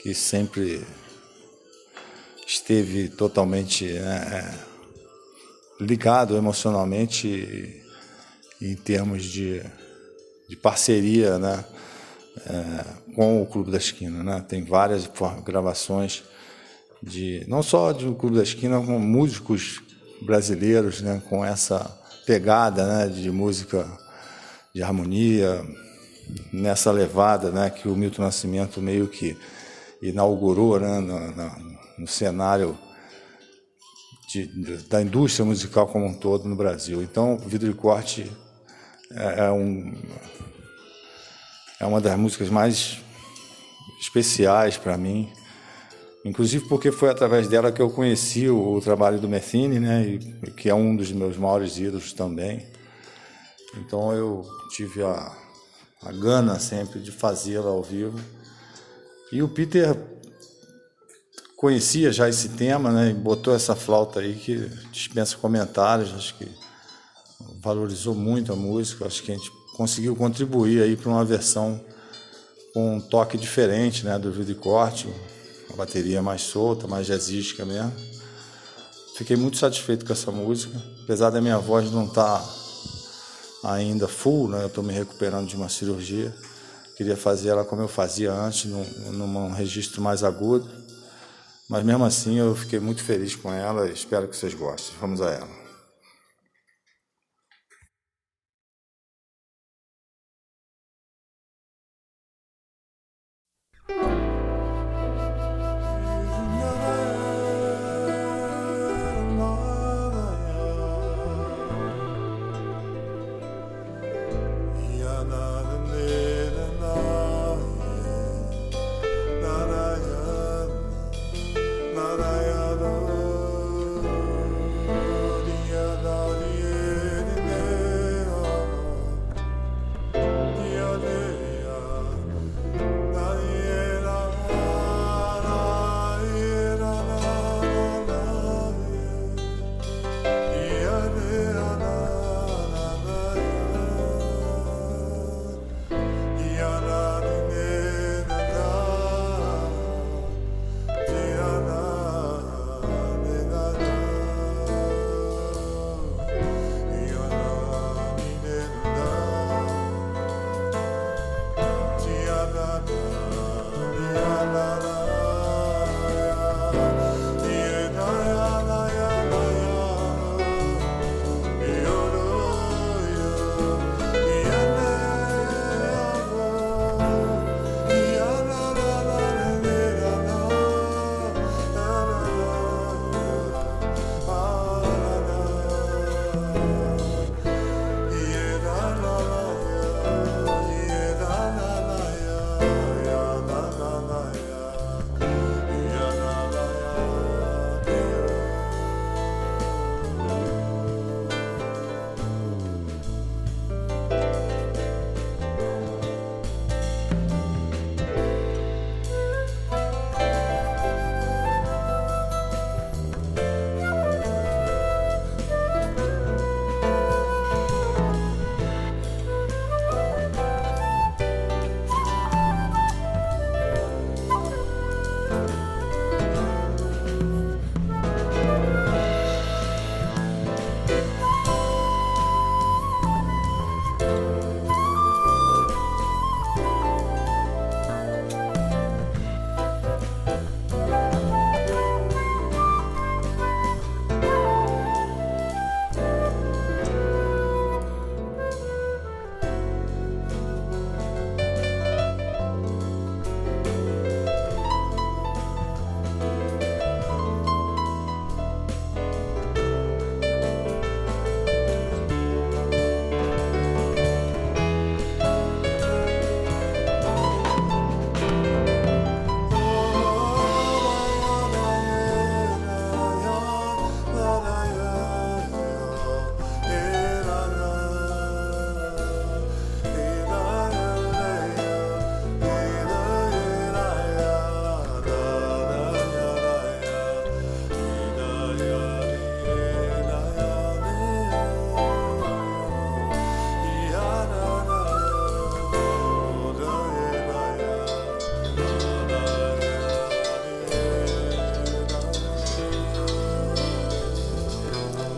que 0.00 0.14
sempre 0.14 0.84
esteve 2.46 3.08
totalmente 3.08 3.84
né, 3.92 4.54
é, 5.80 5.84
ligado 5.84 6.36
emocionalmente 6.36 7.82
em 8.60 8.74
termos 8.74 9.24
de, 9.24 9.62
de 10.48 10.56
parceria, 10.56 11.38
né, 11.38 11.64
é, 12.46 12.84
com 13.16 13.40
o 13.40 13.46
Clube 13.46 13.70
da 13.70 13.78
Esquina. 13.78 14.22
Né? 14.22 14.44
Tem 14.46 14.62
várias 14.62 15.10
gravações 15.42 16.22
de 17.02 17.44
não 17.48 17.62
só 17.62 17.94
do 17.94 18.14
Clube 18.14 18.36
da 18.36 18.42
Esquina, 18.42 18.78
como 18.78 19.00
músicos 19.00 19.80
brasileiros 20.20 21.00
né? 21.00 21.22
com 21.26 21.42
essa 21.42 21.98
pegada 22.26 22.86
né? 22.86 23.08
de 23.08 23.30
música 23.30 23.88
de 24.74 24.82
harmonia, 24.82 25.64
nessa 26.52 26.90
levada 26.92 27.50
né? 27.50 27.70
que 27.70 27.88
o 27.88 27.96
Milton 27.96 28.22
Nascimento 28.22 28.82
meio 28.82 29.08
que 29.08 29.34
inaugurou 30.02 30.78
né? 30.78 31.00
no, 31.00 31.32
no, 31.32 31.78
no 32.00 32.06
cenário 32.06 32.76
de, 34.30 34.46
de, 34.46 34.76
da 34.88 35.00
indústria 35.00 35.46
musical 35.46 35.86
como 35.86 36.04
um 36.04 36.12
todo 36.12 36.46
no 36.46 36.54
Brasil. 36.54 37.02
Então, 37.02 37.38
Vidro 37.38 37.70
e 37.70 37.74
Corte 37.74 38.30
é, 39.10 39.46
é 39.46 39.50
um 39.50 39.94
é 41.78 41.84
uma 41.84 42.00
das 42.00 42.18
músicas 42.18 42.48
mais 42.48 43.05
especiais 44.00 44.76
para 44.76 44.96
mim, 44.96 45.32
inclusive 46.24 46.68
porque 46.68 46.90
foi 46.90 47.10
através 47.10 47.48
dela 47.48 47.72
que 47.72 47.80
eu 47.80 47.90
conheci 47.90 48.48
o, 48.48 48.74
o 48.74 48.80
trabalho 48.80 49.20
do 49.20 49.28
Metheny, 49.28 49.78
né, 49.78 50.06
e, 50.06 50.50
que 50.52 50.68
é 50.68 50.74
um 50.74 50.96
dos 50.96 51.12
meus 51.12 51.36
maiores 51.36 51.78
ídolos 51.78 52.12
também. 52.12 52.66
Então 53.78 54.12
eu 54.12 54.44
tive 54.70 55.02
a, 55.02 55.32
a 56.02 56.12
gana 56.12 56.58
sempre 56.58 57.00
de 57.00 57.10
fazê-la 57.10 57.70
ao 57.70 57.82
vivo. 57.82 58.18
E 59.32 59.42
o 59.42 59.48
Peter 59.48 59.96
conhecia 61.56 62.12
já 62.12 62.28
esse 62.28 62.50
tema, 62.50 62.92
né, 62.92 63.10
e 63.10 63.14
botou 63.14 63.54
essa 63.54 63.74
flauta 63.74 64.20
aí 64.20 64.34
que 64.34 64.56
dispensa 64.92 65.36
comentários, 65.36 66.14
acho 66.14 66.36
que 66.36 66.48
valorizou 67.60 68.14
muito 68.14 68.52
a 68.52 68.56
música, 68.56 69.06
acho 69.06 69.22
que 69.22 69.32
a 69.32 69.34
gente 69.34 69.50
conseguiu 69.76 70.14
contribuir 70.16 70.82
aí 70.82 70.96
para 70.96 71.10
uma 71.10 71.24
versão 71.24 71.84
com 72.76 72.96
um 72.96 73.00
toque 73.00 73.38
diferente, 73.38 74.04
né, 74.04 74.18
do 74.18 74.30
vídeo 74.30 74.54
corte, 74.56 75.08
uma 75.70 75.78
bateria 75.78 76.20
mais 76.20 76.42
solta, 76.42 76.86
mais 76.86 77.06
jazzística 77.06 77.64
mesmo. 77.64 77.90
Fiquei 79.16 79.34
muito 79.34 79.56
satisfeito 79.56 80.04
com 80.04 80.12
essa 80.12 80.30
música, 80.30 80.78
apesar 81.02 81.30
da 81.30 81.40
minha 81.40 81.56
voz 81.56 81.90
não 81.90 82.04
estar 82.04 82.38
tá 83.62 83.72
ainda 83.72 84.06
full, 84.06 84.48
né, 84.48 84.62
eu 84.62 84.66
estou 84.66 84.84
me 84.84 84.92
recuperando 84.92 85.48
de 85.48 85.56
uma 85.56 85.70
cirurgia. 85.70 86.34
Queria 86.98 87.16
fazer 87.16 87.48
ela 87.48 87.64
como 87.64 87.80
eu 87.80 87.88
fazia 87.88 88.30
antes, 88.30 88.70
num, 88.70 88.84
num 89.10 89.52
registro 89.52 90.02
mais 90.02 90.22
agudo. 90.22 90.68
Mas 91.70 91.82
mesmo 91.82 92.04
assim 92.04 92.38
eu 92.38 92.54
fiquei 92.54 92.78
muito 92.78 93.02
feliz 93.02 93.34
com 93.34 93.50
ela 93.50 93.88
e 93.88 93.92
espero 93.94 94.28
que 94.28 94.36
vocês 94.36 94.52
gostem. 94.52 94.94
Vamos 95.00 95.22
a 95.22 95.30
ela. 95.30 95.65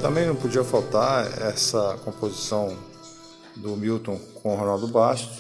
Também 0.09 0.27
não 0.27 0.35
podia 0.35 0.65
faltar 0.65 1.43
essa 1.43 1.99
composição 2.03 2.75
do 3.55 3.77
Milton 3.77 4.19
com 4.37 4.57
Ronaldo 4.57 4.89
Bastos, 4.89 5.39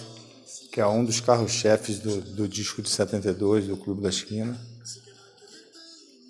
que 0.70 0.78
é 0.78 0.86
um 0.86 1.02
dos 1.02 1.20
carros-chefes 1.20 2.00
do, 2.00 2.20
do 2.20 2.46
disco 2.46 2.82
de 2.82 2.90
72 2.90 3.66
do 3.66 3.78
Clube 3.78 4.02
da 4.02 4.10
Esquina, 4.10 4.60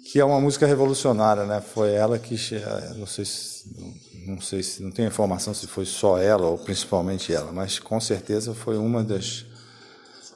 que 0.04 0.20
é 0.20 0.24
uma 0.24 0.40
música 0.40 0.68
revolucionária, 0.68 1.46
né? 1.46 1.60
Foi 1.60 1.90
ela 1.90 2.16
que, 2.16 2.36
não 2.96 3.08
sei 3.08 3.24
se, 3.24 3.64
não 4.24 4.40
sei 4.40 4.62
se, 4.62 4.84
não 4.84 4.92
tenho 4.92 5.08
informação 5.08 5.52
se 5.52 5.66
foi 5.66 5.84
só 5.84 6.16
ela 6.16 6.46
ou 6.46 6.58
principalmente 6.58 7.34
ela, 7.34 7.50
mas 7.50 7.80
com 7.80 8.00
certeza 8.00 8.54
foi 8.54 8.78
uma 8.78 9.02
das 9.02 9.46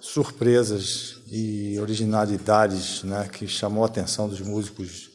surpresas 0.00 1.18
e 1.28 1.78
originalidades, 1.78 3.04
né, 3.04 3.28
que 3.32 3.46
chamou 3.46 3.84
a 3.84 3.86
atenção 3.86 4.28
dos 4.28 4.40
músicos 4.40 5.08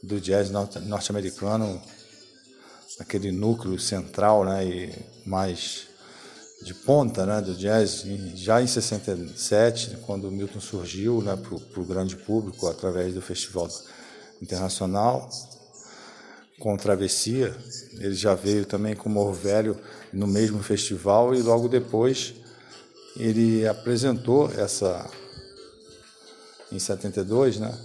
do 0.00 0.20
jazz 0.20 0.48
norte-americano 0.48 1.82
aquele 3.00 3.32
núcleo 3.32 3.80
central, 3.80 4.44
né, 4.44 4.64
e 4.64 4.92
mais 5.26 5.88
de 6.62 6.74
ponta, 6.74 7.24
né, 7.24 7.40
do 7.40 7.54
jazz, 7.54 8.04
já 8.34 8.60
em 8.60 8.66
67, 8.66 9.96
quando 10.06 10.28
o 10.28 10.30
Milton 10.30 10.60
surgiu, 10.60 11.22
né, 11.22 11.34
para 11.34 11.80
o 11.80 11.84
grande 11.84 12.14
público 12.14 12.68
através 12.68 13.14
do 13.14 13.22
Festival 13.22 13.68
Internacional 14.40 15.28
com 16.58 16.76
Travessia, 16.76 17.56
ele 17.94 18.14
já 18.14 18.34
veio 18.34 18.66
também 18.66 18.94
com 18.94 19.08
Morro 19.08 19.32
Velho 19.32 19.80
no 20.12 20.26
mesmo 20.26 20.62
festival 20.62 21.34
e 21.34 21.40
logo 21.40 21.68
depois 21.68 22.34
ele 23.16 23.66
apresentou 23.66 24.52
essa 24.52 25.08
em 26.70 26.78
72, 26.78 27.58
né? 27.58 27.76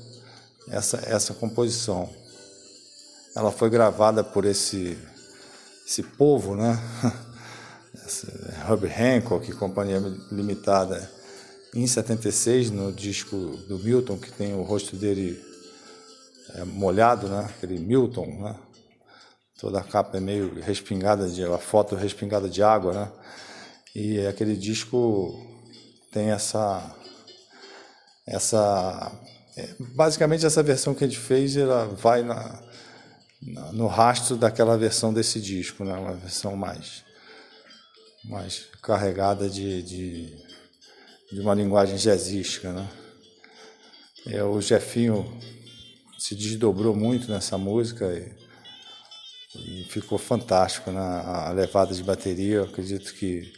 Essa 0.67 0.97
essa 1.05 1.33
composição 1.33 2.09
ela 3.35 3.51
foi 3.51 3.69
gravada 3.69 4.23
por 4.23 4.45
esse, 4.45 4.97
esse 5.85 6.01
povo, 6.01 6.55
né? 6.55 6.79
Herbie 8.69 8.87
Hancock, 8.87 9.51
Companhia 9.53 9.99
Limitada, 10.31 11.11
em 11.73 11.85
76, 11.85 12.71
no 12.71 12.93
disco 12.93 13.35
do 13.67 13.77
Milton, 13.79 14.17
que 14.17 14.31
tem 14.31 14.53
o 14.53 14.61
rosto 14.61 14.95
dele 14.95 15.43
é, 16.53 16.63
molhado, 16.63 17.27
né? 17.27 17.49
Aquele 17.57 17.77
Milton, 17.77 18.25
né? 18.41 18.55
Toda 19.59 19.79
a 19.79 19.83
capa 19.83 20.17
é 20.17 20.21
meio 20.21 20.61
respingada, 20.61 21.27
de, 21.27 21.43
a 21.43 21.57
foto 21.57 21.95
respingada 21.95 22.47
de 22.47 22.63
água, 22.63 22.93
né? 22.93 23.11
E 23.93 24.25
aquele 24.27 24.55
disco 24.55 25.33
tem 26.11 26.31
essa 26.31 26.95
essa 28.27 29.11
é, 29.57 29.75
basicamente 29.79 30.45
essa 30.45 30.63
versão 30.63 30.93
que 30.93 31.03
a 31.03 31.07
gente 31.07 31.19
fez 31.19 31.55
ela 31.55 31.85
vai 31.85 32.23
na 32.23 32.61
no 33.41 33.87
rastro 33.87 34.35
daquela 34.35 34.77
versão 34.77 35.13
desse 35.13 35.39
disco, 35.39 35.83
né? 35.83 35.93
uma 35.93 36.13
versão 36.13 36.55
mais, 36.55 37.03
mais 38.23 38.65
carregada 38.81 39.49
de, 39.49 39.81
de, 39.83 40.35
de 41.31 41.39
uma 41.39 41.53
linguagem 41.53 41.97
jazzística. 41.97 42.71
Né? 42.71 42.89
É, 44.27 44.43
o 44.43 44.59
Jefinho 44.61 45.39
se 46.17 46.35
desdobrou 46.35 46.95
muito 46.95 47.29
nessa 47.29 47.57
música 47.57 48.05
e, 48.13 48.33
e 49.55 49.83
ficou 49.85 50.17
fantástico 50.17 50.91
né? 50.91 50.99
a 50.99 51.51
levada 51.51 51.93
de 51.93 52.03
bateria. 52.03 52.63
Acredito 52.63 53.13
que 53.13 53.53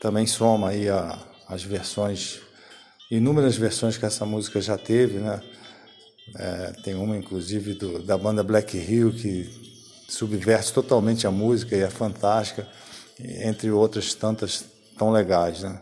também 0.00 0.26
soma 0.26 0.70
aí 0.70 0.88
a, 0.88 1.18
as 1.48 1.62
versões, 1.62 2.40
inúmeras 3.10 3.56
versões 3.56 3.96
que 3.96 4.04
essa 4.04 4.26
música 4.26 4.60
já 4.60 4.76
teve, 4.76 5.18
né? 5.18 5.40
É, 6.36 6.72
tem 6.82 6.94
uma, 6.94 7.16
inclusive, 7.16 7.74
do, 7.74 8.02
da 8.02 8.16
banda 8.16 8.42
Black 8.42 8.76
Hill, 8.76 9.12
que 9.12 9.68
subverte 10.08 10.72
totalmente 10.72 11.26
a 11.26 11.30
música 11.30 11.76
e 11.76 11.80
é 11.80 11.90
fantástica, 11.90 12.66
entre 13.18 13.70
outras 13.70 14.14
tantas 14.14 14.64
tão 14.96 15.10
legais. 15.10 15.62
Né? 15.62 15.80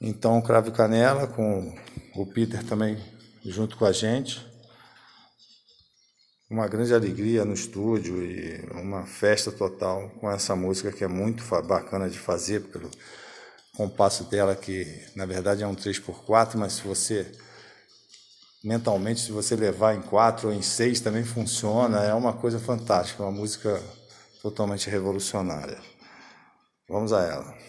Então, 0.00 0.40
Cravo 0.42 0.70
Canela, 0.72 1.26
com 1.26 1.74
o 2.14 2.26
Peter 2.26 2.62
também 2.64 2.98
junto 3.44 3.76
com 3.76 3.84
a 3.84 3.92
gente. 3.92 4.46
Uma 6.50 6.66
grande 6.66 6.94
alegria 6.94 7.44
no 7.44 7.52
estúdio 7.52 8.22
e 8.24 8.58
uma 8.72 9.06
festa 9.06 9.52
total 9.52 10.08
com 10.18 10.30
essa 10.30 10.56
música 10.56 10.90
que 10.90 11.04
é 11.04 11.08
muito 11.08 11.44
bacana 11.62 12.08
de 12.08 12.18
fazer, 12.18 12.60
pelo 12.62 12.90
compasso 13.76 14.24
dela, 14.24 14.56
que 14.56 14.86
na 15.14 15.26
verdade 15.26 15.62
é 15.62 15.66
um 15.66 15.74
3x4, 15.74 16.56
mas 16.56 16.74
se 16.74 16.82
você 16.82 17.30
mentalmente, 18.62 19.20
se 19.20 19.32
você 19.32 19.54
levar 19.56 19.94
em 19.94 20.02
quatro 20.02 20.48
ou 20.48 20.54
em 20.54 20.62
seis, 20.62 21.00
também 21.00 21.24
funciona. 21.24 22.02
É 22.02 22.14
uma 22.14 22.32
coisa 22.32 22.58
fantástica, 22.58 23.22
uma 23.22 23.32
música 23.32 23.80
totalmente 24.42 24.88
revolucionária. 24.90 25.78
Vamos 26.88 27.12
a 27.12 27.22
ela. 27.22 27.67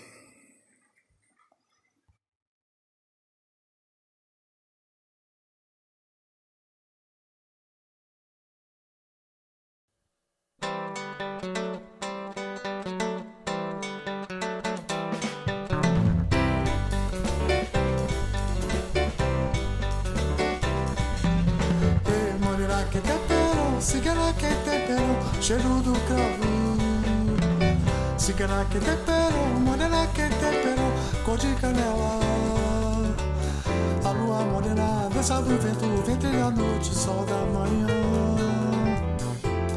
Cheiro 25.50 25.82
do 25.82 25.94
cravo. 26.08 26.78
Cigana 28.18 28.66
que 28.70 28.80
tempero, 28.80 29.60
morena 29.66 30.06
que 30.14 30.22
tempero, 30.22 30.92
cor 31.26 31.38
de 31.38 31.54
canela. 31.56 32.20
A 34.06 34.12
lua 34.12 34.46
morena, 34.46 35.10
dança 35.14 35.42
do 35.42 35.58
vento, 35.58 36.04
ventre 36.06 36.30
da 36.30 36.52
noite, 36.52 36.94
sol 36.94 37.26
da 37.26 37.46
manhã. 37.58 37.88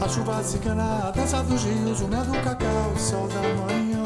A 0.01 0.09
chuva 0.09 0.43
cigana, 0.43 1.13
dança 1.15 1.43
dos 1.45 1.63
rios, 1.65 2.01
o 2.01 2.09
mel 2.09 2.25
do 2.25 2.33
cacau, 2.43 2.93
sol 2.99 3.29
da 3.29 3.41
manhã. 3.41 4.05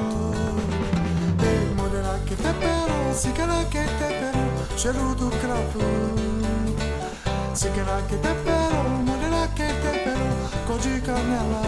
Ei, 1.42 1.74
morena 1.74 2.20
que 2.26 2.36
tempero, 2.36 3.14
cigana 3.14 3.64
que 3.64 3.78
tempero, 3.78 4.38
cheiro 4.76 5.14
do 5.14 5.30
cravo. 5.40 5.80
Cigana 7.55 8.03
que 8.07 8.16
tempero, 8.16 8.88
morena 9.05 9.15
que 9.15 9.15
cor 10.77 10.83
de 10.83 11.01
canela. 11.01 11.62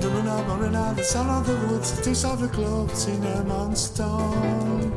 The 0.00 0.08
luna, 0.08 0.42
morena, 0.46 0.94
the 0.96 1.04
sound 1.04 1.30
of 1.30 1.46
the 1.46 1.66
woods, 1.66 1.96
the 1.96 2.02
taste 2.02 2.24
of 2.24 2.40
the 2.40 2.48
cloves, 2.48 3.04
cinnamon 3.04 3.76
stone. 3.76 4.90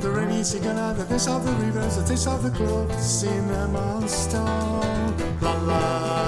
The 0.00 0.10
rainy 0.10 0.40
cigana, 0.42 0.96
the 0.96 1.04
taste 1.04 1.28
of 1.28 1.44
the 1.44 1.52
rivers, 1.64 1.96
the 1.96 2.04
taste 2.04 2.28
of 2.28 2.42
the 2.42 2.50
cloves, 2.50 3.04
cinnamon 3.04 4.08
stone. 4.08 5.16
La 5.40 5.52
la, 5.52 6.19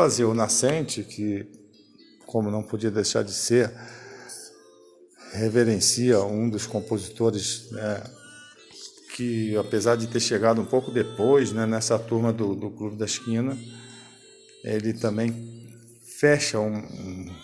fazer 0.00 0.24
o 0.24 0.32
nascente, 0.32 1.04
que, 1.04 1.46
como 2.24 2.50
não 2.50 2.62
podia 2.62 2.90
deixar 2.90 3.22
de 3.22 3.34
ser, 3.34 3.70
reverencia 5.34 6.20
um 6.20 6.48
dos 6.48 6.66
compositores 6.66 7.70
né, 7.70 8.02
que, 9.14 9.54
apesar 9.58 9.96
de 9.96 10.06
ter 10.06 10.20
chegado 10.20 10.58
um 10.58 10.64
pouco 10.64 10.90
depois, 10.90 11.52
né, 11.52 11.66
nessa 11.66 11.98
turma 11.98 12.32
do, 12.32 12.54
do 12.54 12.70
Clube 12.70 12.96
da 12.96 13.04
Esquina, 13.04 13.54
ele 14.64 14.94
também 14.94 15.70
fecha 16.18 16.58
um, 16.58 16.78
um, 16.78 17.36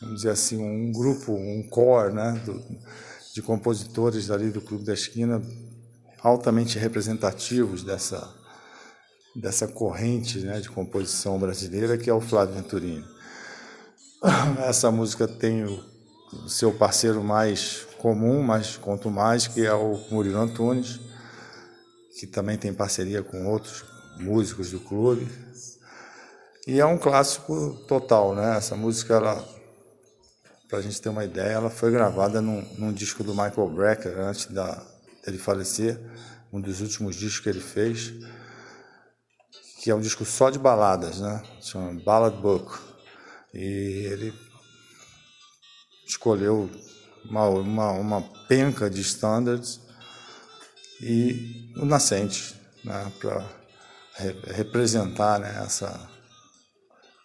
vamos 0.00 0.16
dizer 0.16 0.30
assim, 0.30 0.56
um 0.56 0.90
grupo, 0.90 1.32
um 1.32 1.62
core 1.70 2.14
né, 2.14 2.42
do, 2.44 2.60
de 3.32 3.40
compositores 3.42 4.28
ali 4.28 4.50
do 4.50 4.60
Clube 4.60 4.84
da 4.84 4.92
Esquina 4.92 5.40
altamente 6.20 6.80
representativos 6.80 7.84
dessa 7.84 8.41
dessa 9.34 9.66
corrente 9.66 10.38
né, 10.40 10.60
de 10.60 10.68
composição 10.68 11.38
brasileira 11.38 11.96
que 11.96 12.10
é 12.10 12.14
o 12.14 12.20
Flávio 12.20 12.54
Venturini. 12.54 13.04
Essa 14.66 14.90
música 14.90 15.26
tem 15.26 15.64
o 15.64 16.48
seu 16.48 16.72
parceiro 16.72 17.22
mais 17.22 17.86
comum, 17.98 18.42
mais 18.42 18.76
conto 18.76 19.10
mais, 19.10 19.46
que 19.46 19.64
é 19.64 19.72
o 19.72 19.98
Murilo 20.10 20.38
Antunes, 20.38 21.00
que 22.18 22.26
também 22.26 22.56
tem 22.56 22.72
parceria 22.72 23.22
com 23.22 23.46
outros 23.46 23.84
músicos 24.18 24.70
do 24.70 24.80
clube. 24.80 25.28
E 26.66 26.78
é 26.78 26.86
um 26.86 26.98
clássico 26.98 27.74
total, 27.88 28.34
né? 28.34 28.56
Essa 28.56 28.76
música, 28.76 29.20
para 30.68 30.78
a 30.78 30.82
gente 30.82 31.00
ter 31.00 31.08
uma 31.08 31.24
ideia, 31.24 31.54
ela 31.54 31.70
foi 31.70 31.90
gravada 31.90 32.40
num, 32.40 32.62
num 32.78 32.92
disco 32.92 33.24
do 33.24 33.32
Michael 33.32 33.68
Brecker 33.68 34.18
antes 34.20 34.46
da, 34.46 34.80
dele 35.24 35.38
falecer, 35.38 35.98
um 36.52 36.60
dos 36.60 36.80
últimos 36.80 37.16
discos 37.16 37.40
que 37.40 37.48
ele 37.48 37.60
fez 37.60 38.14
que 39.82 39.90
é 39.90 39.94
um 39.94 40.00
disco 40.00 40.24
só 40.24 40.48
de 40.48 40.60
baladas, 40.60 41.18
né? 41.18 41.42
Chama 41.60 42.00
Ballad 42.04 42.36
Book. 42.36 42.78
E 43.52 44.06
ele 44.12 44.32
escolheu 46.06 46.70
uma, 47.28 47.46
uma, 47.48 47.90
uma 47.90 48.22
penca 48.46 48.88
de 48.88 49.00
standards 49.00 49.80
e 51.00 51.72
o 51.76 51.84
Nascente, 51.84 52.54
né? 52.84 53.12
Para 53.18 53.44
re 54.14 54.36
representar 54.54 55.40
né? 55.40 55.62
essa, 55.66 56.08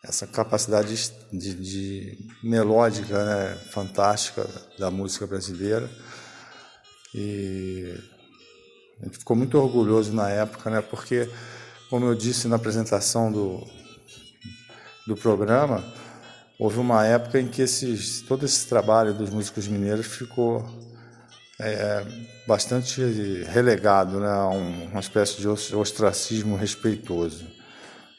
essa 0.03 0.26
capacidade 0.26 1.14
de, 1.32 1.53
de 1.53 2.18
melódica 2.43 3.24
né? 3.24 3.55
fantástica 3.70 4.49
da 4.80 4.89
música 4.89 5.28
brasileira. 5.28 5.88
E 7.14 7.93
a 8.99 9.05
gente 9.05 9.20
ficou 9.20 9.38
muito 9.38 9.60
orgulhoso 9.60 10.12
na 10.12 10.28
época, 10.28 10.72
né? 10.72 10.82
Porque 10.82 11.30
como 11.90 12.06
eu 12.06 12.16
disse 12.16 12.48
na 12.48 12.56
apresentação 12.56 13.32
do, 13.32 13.66
do 15.06 15.16
programa, 15.16 15.84
houve 16.60 16.80
uma 16.80 17.06
época 17.06 17.40
em 17.40 17.48
que 17.48 17.62
esses, 17.62 18.22
todo 18.22 18.46
esse 18.46 18.68
trabalho 18.68 19.14
dos 19.14 19.30
músicos 19.30 19.68
mineiros 19.68 20.06
ficou 20.08 20.66
é, 21.60 22.06
bastante 22.48 23.02
relegado 23.44 24.20
né, 24.20 24.28
a 24.28 24.48
um, 24.50 24.86
uma 24.86 25.00
espécie 25.00 25.38
de 25.40 25.48
ostracismo 25.48 26.56
respeitoso. 26.56 27.46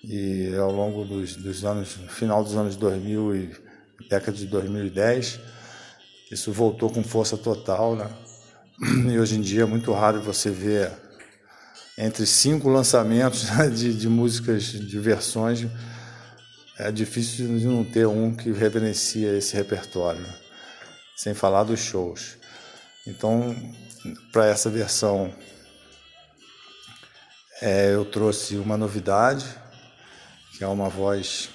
E 0.05 0.55
ao 0.57 0.71
longo 0.71 1.05
dos, 1.05 1.37
dos 1.37 1.65
anos, 1.65 1.99
final 2.09 2.43
dos 2.43 2.57
anos 2.57 2.77
2000 2.77 3.37
e 3.37 3.57
década 4.09 4.37
de 4.37 4.47
2010, 4.47 5.41
isso 6.31 6.53
voltou 6.53 6.91
com 6.91 7.03
força 7.03 7.37
total, 7.37 7.97
né? 7.97 8.09
E 9.13 9.19
hoje 9.19 9.37
em 9.37 9.41
dia 9.41 9.63
é 9.63 9.67
muito 9.67 9.93
raro 9.93 10.21
você 10.21 10.51
ver 10.51 10.93
entre 12.01 12.25
cinco 12.25 12.69
lançamentos 12.69 13.51
né, 13.51 13.69
de, 13.69 13.93
de 13.93 14.09
músicas 14.09 14.63
de 14.63 14.99
versões, 15.01 15.67
é 16.79 16.93
difícil 16.93 17.59
de 17.59 17.67
não 17.67 17.85
ter 17.85 18.07
um 18.07 18.33
que 18.33 18.53
reverencia 18.53 19.37
esse 19.37 19.57
repertório, 19.57 20.25
sem 21.17 21.35
falar 21.35 21.65
dos 21.65 21.81
shows. 21.81 22.37
Então, 23.05 23.57
para 24.31 24.47
essa 24.47 24.71
versão, 24.71 25.35
é, 27.61 27.93
eu 27.93 28.05
trouxe 28.05 28.55
uma 28.55 28.77
novidade, 28.77 29.45
que 30.57 30.63
é 30.63 30.69
uma 30.69 30.89
voz 30.89 31.51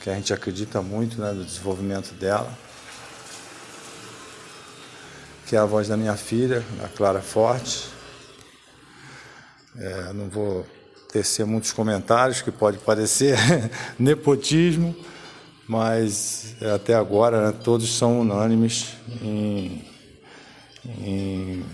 que 0.00 0.08
a 0.08 0.14
gente 0.14 0.32
acredita 0.32 0.80
muito 0.80 1.20
né, 1.20 1.32
no 1.32 1.44
desenvolvimento 1.44 2.14
dela, 2.14 2.56
que 5.48 5.56
é 5.56 5.58
a 5.58 5.64
voz 5.64 5.88
da 5.88 5.96
minha 5.96 6.16
filha, 6.16 6.64
a 6.84 6.88
Clara 6.88 7.20
Forte 7.20 8.01
é, 9.76 10.12
não 10.12 10.28
vou 10.28 10.66
tecer 11.10 11.44
muitos 11.46 11.72
comentários, 11.72 12.40
que 12.40 12.50
pode 12.50 12.78
parecer 12.78 13.36
nepotismo, 13.98 14.94
mas 15.66 16.54
até 16.74 16.94
agora 16.94 17.46
né, 17.46 17.58
todos 17.62 17.96
são 17.96 18.20
unânimes 18.20 18.94
em, 19.22 19.84
em 20.84 21.64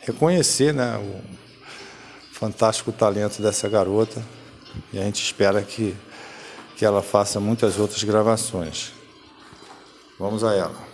reconhecer 0.00 0.72
né, 0.72 0.96
o 0.96 1.38
fantástico 2.32 2.92
talento 2.92 3.42
dessa 3.42 3.68
garota 3.68 4.22
e 4.92 4.98
a 4.98 5.02
gente 5.02 5.22
espera 5.22 5.62
que, 5.62 5.94
que 6.76 6.84
ela 6.84 7.02
faça 7.02 7.40
muitas 7.40 7.78
outras 7.78 8.02
gravações. 8.04 8.92
Vamos 10.18 10.42
a 10.42 10.54
ela. 10.54 10.87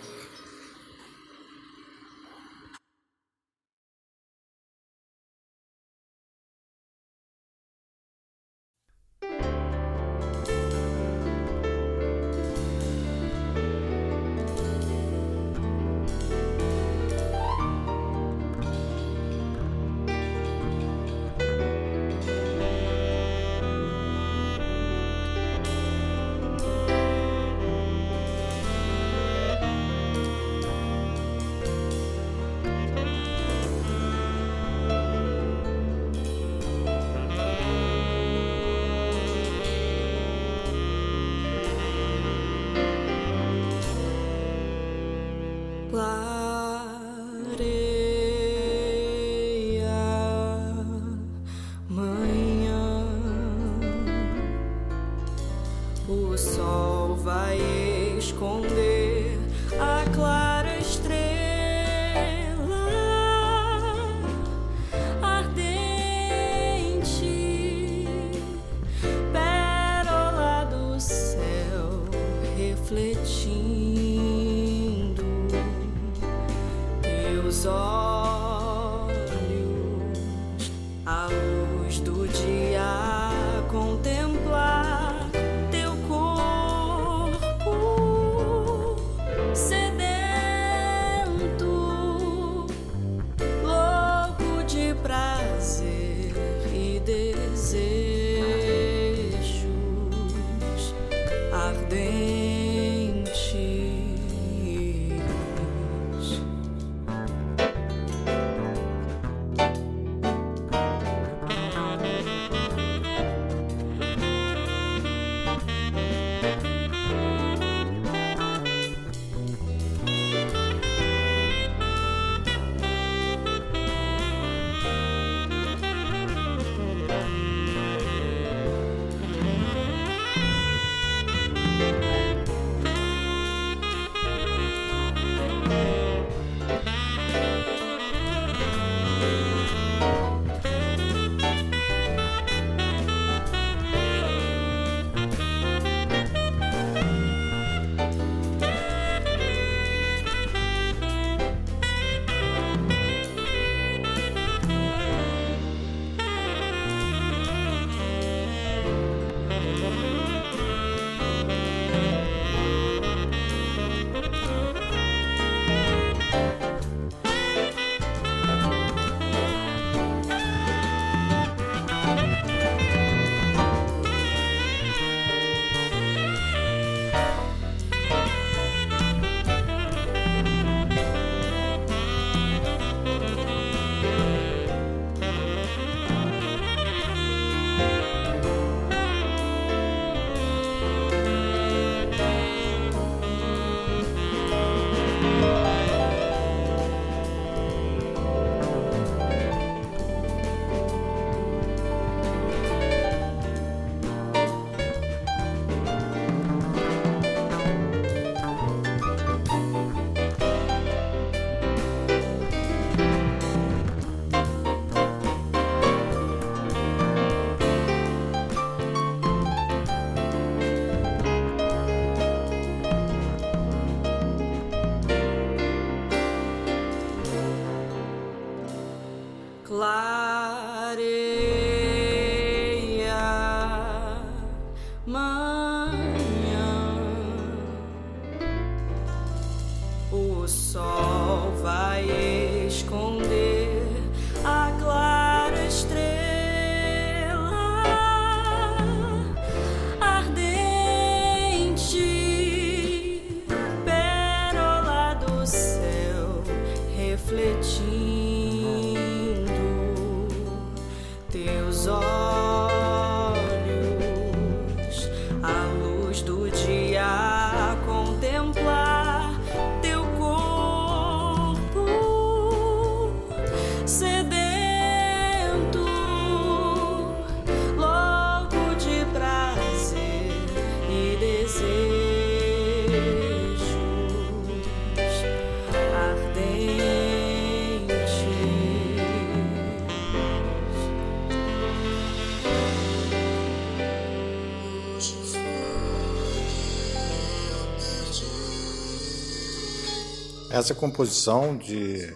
Essa 300.55 300.73
composição 300.73 301.57
de 301.57 302.15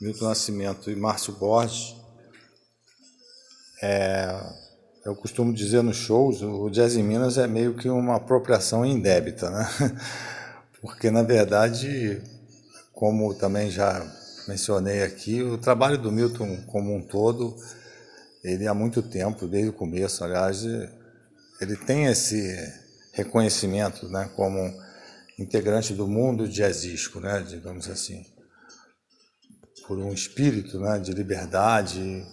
Milton 0.00 0.24
Nascimento 0.24 0.90
e 0.90 0.96
Márcio 0.96 1.32
Borges, 1.34 1.94
é, 3.80 4.36
eu 5.04 5.14
costumo 5.14 5.54
dizer 5.54 5.80
nos 5.84 5.96
shows, 5.96 6.42
o 6.42 6.68
Jazz 6.70 6.96
em 6.96 7.04
Minas 7.04 7.38
é 7.38 7.46
meio 7.46 7.76
que 7.76 7.88
uma 7.88 8.16
apropriação 8.16 8.84
indébita, 8.84 9.48
né? 9.48 9.68
Porque, 10.82 11.08
na 11.08 11.22
verdade, 11.22 12.20
como 12.92 13.32
também 13.34 13.70
já 13.70 14.04
mencionei 14.48 15.04
aqui, 15.04 15.40
o 15.44 15.56
trabalho 15.56 15.98
do 15.98 16.10
Milton 16.10 16.56
como 16.66 16.92
um 16.92 17.00
todo, 17.00 17.54
ele 18.42 18.66
há 18.66 18.74
muito 18.74 19.02
tempo, 19.02 19.46
desde 19.46 19.70
o 19.70 19.72
começo, 19.72 20.24
aliás, 20.24 20.64
ele 21.60 21.76
tem 21.86 22.06
esse 22.06 22.74
reconhecimento 23.12 24.08
né, 24.08 24.28
como 24.34 24.87
integrante 25.38 25.94
do 25.94 26.06
mundo 26.06 26.48
jazzístico, 26.48 27.20
né, 27.20 27.44
digamos 27.46 27.88
assim, 27.88 28.26
por 29.86 29.96
um 29.98 30.12
espírito 30.12 30.80
né, 30.80 30.98
de 30.98 31.12
liberdade, 31.12 32.26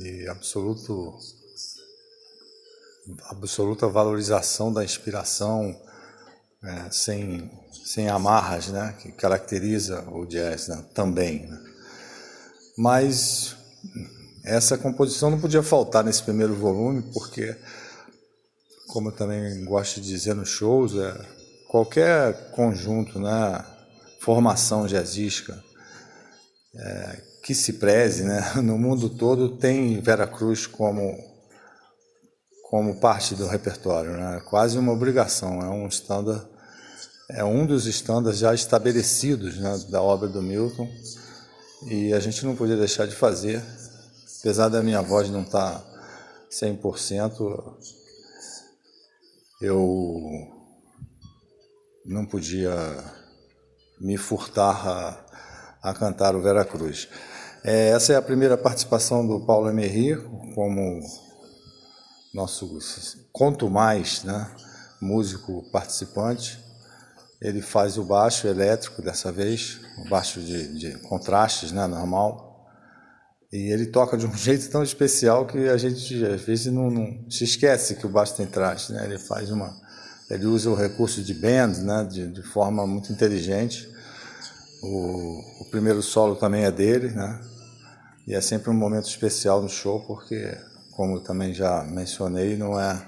de 0.00 0.28
absoluto, 0.28 1.16
absoluta 3.28 3.86
valorização 3.86 4.72
da 4.72 4.82
inspiração, 4.82 5.78
né, 6.62 6.88
sem, 6.90 7.50
sem 7.84 8.08
amarras, 8.08 8.68
né, 8.68 8.96
que 9.00 9.12
caracteriza 9.12 10.02
o 10.10 10.24
jazz 10.24 10.68
né, 10.68 10.84
também. 10.94 11.46
Né. 11.46 11.60
Mas 12.78 13.54
essa 14.42 14.78
composição 14.78 15.30
não 15.30 15.40
podia 15.40 15.62
faltar 15.62 16.02
nesse 16.02 16.22
primeiro 16.22 16.54
volume, 16.54 17.02
porque, 17.12 17.54
como 18.88 19.10
eu 19.10 19.12
também 19.12 19.64
gosto 19.64 20.00
de 20.00 20.08
dizer 20.08 20.34
nos 20.34 20.48
shows, 20.48 20.96
é, 20.96 21.33
qualquer 21.74 22.52
conjunto, 22.52 23.18
né, 23.18 23.64
formação 24.20 24.86
jazzística 24.86 25.60
é, 26.72 27.22
que 27.42 27.52
se 27.52 27.72
preze 27.72 28.22
né, 28.22 28.52
no 28.62 28.78
mundo 28.78 29.08
todo 29.08 29.56
tem 29.56 30.00
Vera 30.00 30.24
Cruz 30.24 30.68
como, 30.68 31.18
como 32.70 33.00
parte 33.00 33.34
do 33.34 33.48
repertório, 33.48 34.12
né, 34.12 34.40
quase 34.48 34.78
uma 34.78 34.92
obrigação, 34.92 35.60
é 35.62 35.68
um 35.68 35.88
standard 35.88 36.46
é 37.28 37.42
um 37.42 37.66
dos 37.66 37.86
estándares 37.86 38.38
já 38.38 38.54
estabelecidos 38.54 39.58
né, 39.58 39.76
da 39.88 40.00
obra 40.00 40.28
do 40.28 40.40
Milton 40.40 40.88
e 41.88 42.12
a 42.12 42.20
gente 42.20 42.46
não 42.46 42.54
podia 42.54 42.76
deixar 42.76 43.08
de 43.08 43.16
fazer, 43.16 43.60
apesar 44.38 44.68
da 44.68 44.80
minha 44.80 45.02
voz 45.02 45.28
não 45.28 45.42
estar 45.42 45.80
tá 45.80 45.84
100%, 46.52 47.74
eu 49.60 50.53
não 52.04 52.26
podia 52.26 52.72
me 54.00 54.16
furtar 54.16 54.86
a, 55.82 55.90
a 55.90 55.94
cantar 55.94 56.36
o 56.36 56.42
Vera 56.42 56.64
Cruz. 56.64 57.08
É, 57.64 57.88
essa 57.90 58.12
é 58.12 58.16
a 58.16 58.22
primeira 58.22 58.58
participação 58.58 59.26
do 59.26 59.40
Paulo 59.46 59.70
Emery 59.70 60.16
como 60.54 61.00
nosso 62.34 62.78
conto 63.32 63.70
mais, 63.70 64.22
né, 64.24 64.50
músico 65.00 65.62
participante. 65.70 66.62
Ele 67.40 67.62
faz 67.62 67.96
o 67.96 68.04
baixo 68.04 68.46
elétrico 68.46 69.00
dessa 69.00 69.32
vez, 69.32 69.80
o 70.04 70.08
baixo 70.08 70.40
de, 70.40 70.78
de 70.78 70.98
contrastes, 71.08 71.72
né, 71.72 71.86
normal. 71.86 72.66
E 73.52 73.72
ele 73.72 73.86
toca 73.86 74.16
de 74.18 74.26
um 74.26 74.32
jeito 74.36 74.68
tão 74.68 74.82
especial 74.82 75.46
que 75.46 75.68
a 75.68 75.76
gente 75.76 76.24
às 76.26 76.42
vezes 76.42 76.72
não, 76.72 76.90
não 76.90 77.30
se 77.30 77.44
esquece 77.44 77.94
que 77.94 78.06
o 78.06 78.10
baixo 78.10 78.36
tem 78.36 78.46
traste, 78.46 78.92
né? 78.92 79.04
Ele 79.04 79.18
faz 79.18 79.50
uma, 79.50 79.74
ele 80.30 80.46
usa 80.46 80.70
o 80.70 80.74
recurso 80.74 81.22
de 81.22 81.34
bend, 81.34 81.80
né, 81.80 82.04
de, 82.04 82.28
de 82.28 82.42
forma 82.42 82.86
muito 82.86 83.12
inteligente. 83.12 83.88
O, 84.82 85.40
o 85.62 85.64
primeiro 85.70 86.02
solo 86.02 86.36
também 86.36 86.64
é 86.64 86.70
dele, 86.70 87.08
né? 87.10 87.40
E 88.26 88.34
é 88.34 88.40
sempre 88.40 88.70
um 88.70 88.74
momento 88.74 89.06
especial 89.06 89.62
no 89.62 89.68
show 89.68 90.00
porque, 90.06 90.56
como 90.92 91.20
também 91.20 91.52
já 91.52 91.82
mencionei, 91.84 92.56
não 92.56 92.80
é 92.80 93.00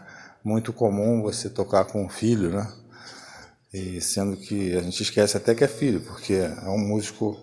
muito 0.44 0.72
comum 0.72 1.22
você 1.22 1.48
tocar 1.48 1.86
com 1.86 2.04
um 2.04 2.08
filho, 2.08 2.50
né? 2.50 2.72
E 3.72 4.00
sendo 4.00 4.36
que 4.36 4.76
a 4.76 4.82
gente 4.82 5.02
esquece 5.02 5.36
até 5.36 5.54
que 5.54 5.64
é 5.64 5.68
filho, 5.68 6.00
porque 6.00 6.34
é 6.34 6.68
um 6.68 6.78
músico 6.78 7.36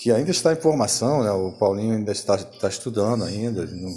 que 0.00 0.10
ainda 0.10 0.30
está 0.30 0.52
em 0.52 0.56
formação, 0.56 1.22
né? 1.22 1.30
O 1.30 1.52
Paulinho 1.52 1.94
ainda 1.94 2.12
está, 2.12 2.34
está 2.34 2.68
estudando 2.68 3.24
ainda, 3.24 3.62
ele, 3.62 3.80
não, 3.80 3.94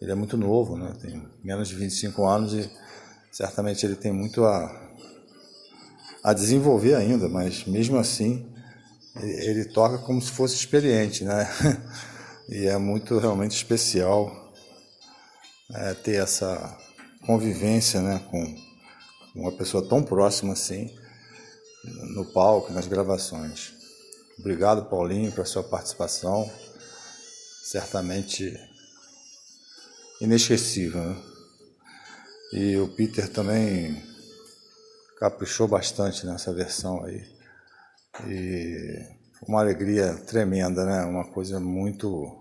ele, 0.00 0.12
é 0.12 0.14
muito 0.14 0.36
novo, 0.36 0.76
né? 0.76 0.92
Tem 1.00 1.22
menos 1.42 1.68
de 1.68 1.74
25 1.74 2.24
anos 2.24 2.54
e 2.54 2.70
certamente 3.34 3.84
ele 3.84 3.96
tem 3.96 4.12
muito 4.12 4.44
a, 4.44 4.72
a 6.22 6.32
desenvolver 6.32 6.94
ainda, 6.94 7.28
mas 7.28 7.64
mesmo 7.64 7.98
assim 7.98 8.48
ele, 9.20 9.64
toca 9.64 9.98
como 9.98 10.22
se 10.22 10.30
fosse 10.30 10.54
experiente, 10.54 11.24
né? 11.24 11.46
E 12.46 12.66
é 12.66 12.76
muito 12.76 13.18
realmente 13.18 13.56
especial 13.56 14.52
é, 15.72 15.94
ter 15.94 16.22
essa 16.22 16.76
convivência, 17.24 18.02
né, 18.02 18.22
com 18.30 18.54
uma 19.34 19.50
pessoa 19.50 19.88
tão 19.88 20.02
próxima 20.02 20.52
assim 20.52 20.94
no 22.14 22.26
palco, 22.26 22.70
nas 22.70 22.86
gravações. 22.86 23.72
Obrigado, 24.38 24.90
Paulinho, 24.90 25.32
pela 25.32 25.46
sua 25.46 25.62
participação. 25.62 26.50
Certamente 27.62 28.54
inesquecível. 30.20 31.00
Né? 31.00 31.33
E 32.52 32.76
o 32.76 32.88
Peter 32.88 33.28
também 33.28 34.02
caprichou 35.18 35.66
bastante 35.66 36.26
nessa 36.26 36.52
versão 36.52 37.04
aí. 37.04 37.24
E 38.26 39.16
uma 39.48 39.60
alegria 39.60 40.14
tremenda, 40.26 40.84
né? 40.84 41.04
Uma 41.04 41.30
coisa 41.32 41.58
muito 41.58 42.38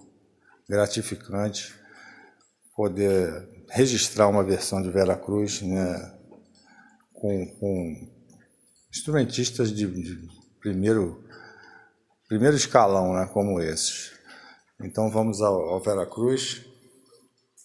gratificante 0.69 1.73
poder 2.75 3.47
registrar 3.69 4.27
uma 4.27 4.43
versão 4.43 4.81
de 4.81 4.89
Vera 4.89 5.15
Cruz, 5.15 5.61
né? 5.61 6.13
com, 7.23 7.47
com 7.57 8.11
instrumentistas 8.91 9.71
de, 9.71 9.87
de, 9.87 10.27
primeiro, 10.59 11.23
primeiro 12.27 12.57
escalão, 12.57 13.13
né, 13.13 13.29
como 13.31 13.61
esses. 13.61 14.11
Então 14.81 15.09
vamos 15.09 15.41
ao, 15.41 15.69
ao 15.69 15.79
Vera 15.79 16.05
Cruz. 16.05 16.65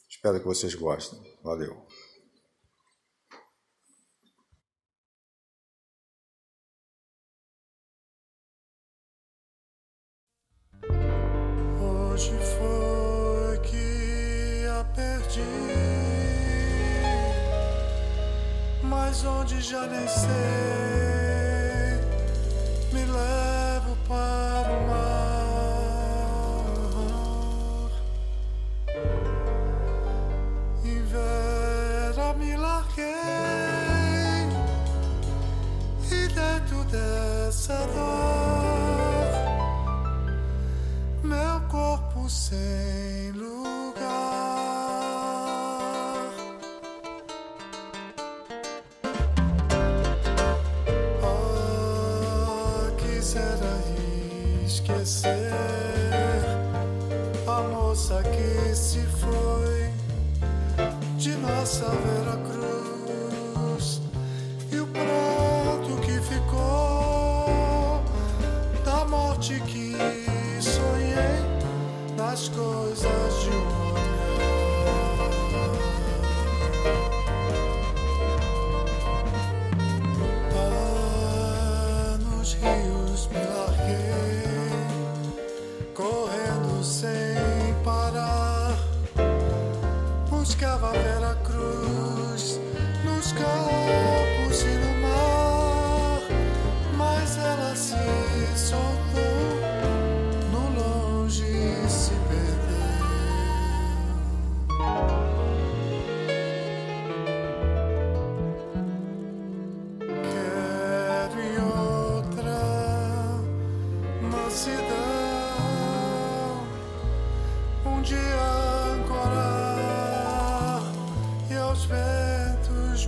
Espero 0.09 0.39
que 0.39 0.47
vocês 0.47 0.77
gostem. 0.77 1.19
Valeu. 1.43 1.88
Mas 19.09 19.25
onde 19.25 19.59
já 19.63 19.87
nem 19.87 20.07
sei, 20.07 20.29
me 22.93 23.07
levo 23.07 23.97
para 24.07 24.71
o 24.71 24.87
mar. 24.87 25.49
Em 30.85 31.03
Vera 31.05 32.35
me 32.35 32.55
larguei 32.55 33.07
e 36.13 36.29
dentro 36.29 36.85
dessa 36.85 37.79
dor, 37.95 39.33
meu 41.23 41.61
corpo 41.71 42.29
sem 42.29 42.88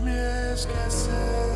me 0.03 0.53
esquecer. 0.53 1.50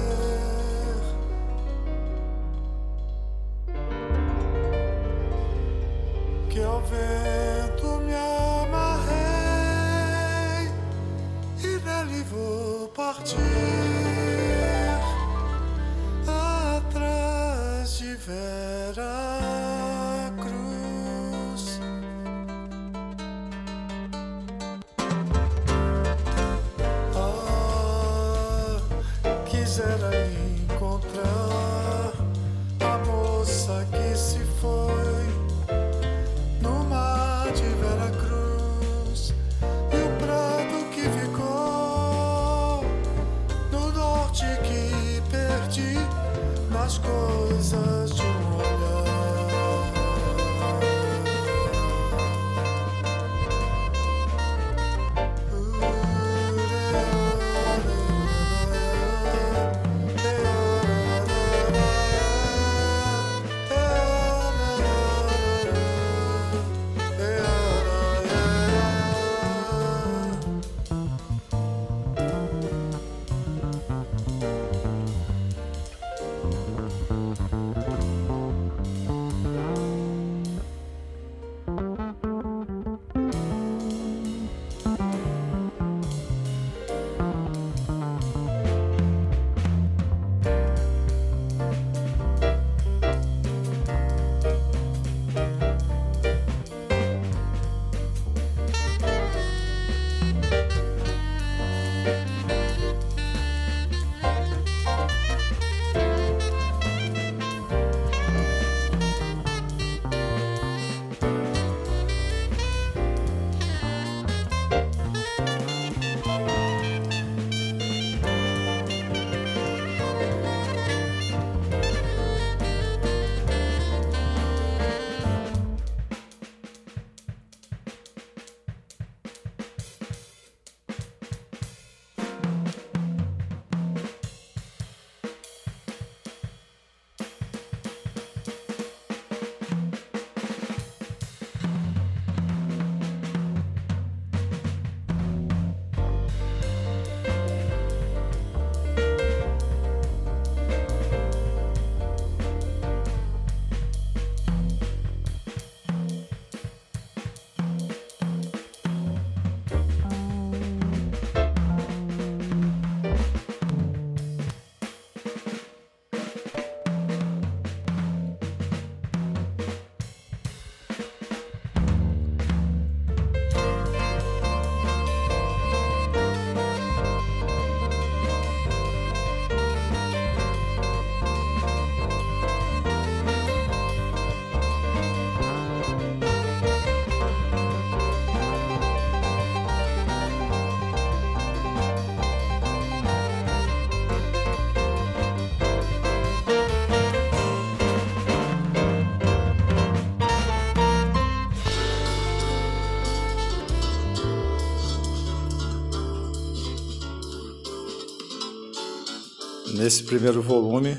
Nesse 209.84 210.02
primeiro 210.02 210.40
volume 210.40 210.98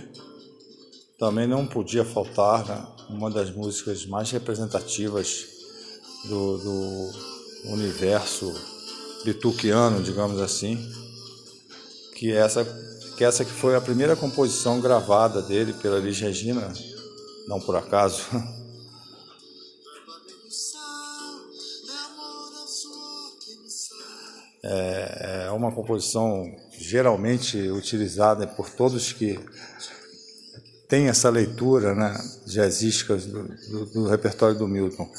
também 1.18 1.48
não 1.48 1.66
podia 1.66 2.06
faltar 2.06 2.64
né, 2.68 2.88
uma 3.10 3.32
das 3.32 3.50
músicas 3.50 4.06
mais 4.06 4.30
representativas 4.30 5.48
do, 6.26 6.58
do 6.60 7.12
universo 7.72 8.54
bituquiano, 9.24 10.04
digamos 10.04 10.40
assim, 10.40 10.78
que 12.16 12.32
é 12.32 12.36
essa 12.36 12.64
que 13.18 13.24
é 13.24 13.28
essa 13.28 13.44
que 13.44 13.50
foi 13.50 13.76
a 13.76 13.82
primeira 13.82 14.16
composição 14.16 14.80
gravada 14.80 15.42
dele 15.42 15.74
pela 15.74 15.98
Liz 15.98 16.20
Regina, 16.20 16.72
não 17.48 17.60
por 17.60 17.76
acaso. 17.76 18.22
É, 24.68 25.46
é 25.46 25.52
uma 25.52 25.72
composição 25.72 26.44
geralmente 26.88 27.58
utilizada 27.70 28.46
por 28.46 28.70
todos 28.70 29.12
que 29.12 29.40
têm 30.88 31.08
essa 31.08 31.30
leitura 31.30 31.96
né, 31.96 32.16
jazzística 32.46 33.16
do, 33.16 33.44
do, 33.44 33.86
do 33.88 34.08
repertório 34.08 34.58
do 34.58 34.68
Milton. 34.68 35.10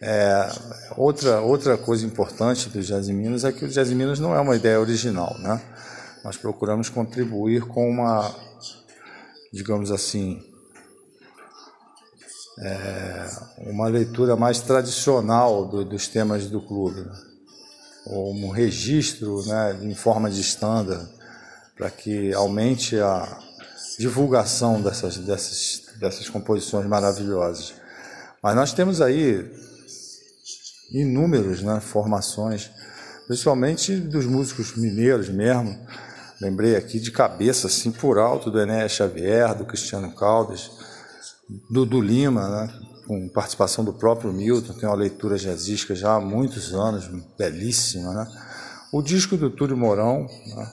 É, 0.00 0.48
outra, 0.96 1.42
outra 1.42 1.76
coisa 1.76 2.06
importante 2.06 2.70
do 2.70 2.80
Jazz 2.80 3.08
Minas 3.10 3.44
é 3.44 3.52
que 3.52 3.66
o 3.66 3.68
Jazz 3.68 3.90
Minas 3.90 4.18
não 4.18 4.34
é 4.34 4.40
uma 4.40 4.56
ideia 4.56 4.80
original. 4.80 5.36
Né? 5.40 5.60
Nós 6.24 6.38
procuramos 6.38 6.88
contribuir 6.88 7.66
com 7.66 7.90
uma, 7.90 8.34
digamos 9.52 9.90
assim, 9.90 10.42
é, 12.60 13.28
uma 13.58 13.88
leitura 13.88 14.36
mais 14.36 14.60
tradicional 14.60 15.66
do, 15.66 15.84
dos 15.84 16.08
temas 16.08 16.46
do 16.46 16.62
clube. 16.62 17.02
Né? 17.02 17.29
Um 18.06 18.48
registro 18.48 19.44
né, 19.46 19.78
em 19.82 19.94
forma 19.94 20.30
de 20.30 20.40
standard 20.40 21.08
para 21.76 21.90
que 21.90 22.32
aumente 22.34 22.98
a 22.98 23.38
divulgação 23.98 24.80
dessas, 24.80 25.18
dessas, 25.18 25.82
dessas 25.98 26.28
composições 26.28 26.86
maravilhosas. 26.86 27.74
Mas 28.42 28.54
nós 28.56 28.72
temos 28.72 29.00
aí 29.00 29.50
inúmeras 30.92 31.62
né, 31.62 31.80
formações, 31.80 32.70
principalmente 33.26 33.96
dos 33.96 34.26
músicos 34.26 34.76
mineiros 34.76 35.28
mesmo. 35.28 35.78
Lembrei 36.40 36.76
aqui 36.76 36.98
de 36.98 37.10
cabeça, 37.10 37.66
assim, 37.66 37.92
por 37.92 38.18
alto, 38.18 38.50
do 38.50 38.60
Enéas 38.60 38.92
Xavier, 38.92 39.54
do 39.54 39.66
Cristiano 39.66 40.14
Caldas, 40.14 40.70
do, 41.70 41.84
do 41.84 42.00
Lima, 42.00 42.48
né, 42.48 42.72
com 43.10 43.28
participação 43.28 43.84
do 43.84 43.92
próprio 43.92 44.32
Milton, 44.32 44.72
tem 44.72 44.88
uma 44.88 44.94
leitura 44.94 45.36
jazzística 45.36 45.96
já 45.96 46.14
há 46.14 46.20
muitos 46.20 46.72
anos, 46.72 47.08
belíssima. 47.36 48.14
Né? 48.14 48.24
O 48.92 49.02
disco 49.02 49.36
do 49.36 49.50
Túlio 49.50 49.76
Mourão, 49.76 50.28
né? 50.46 50.72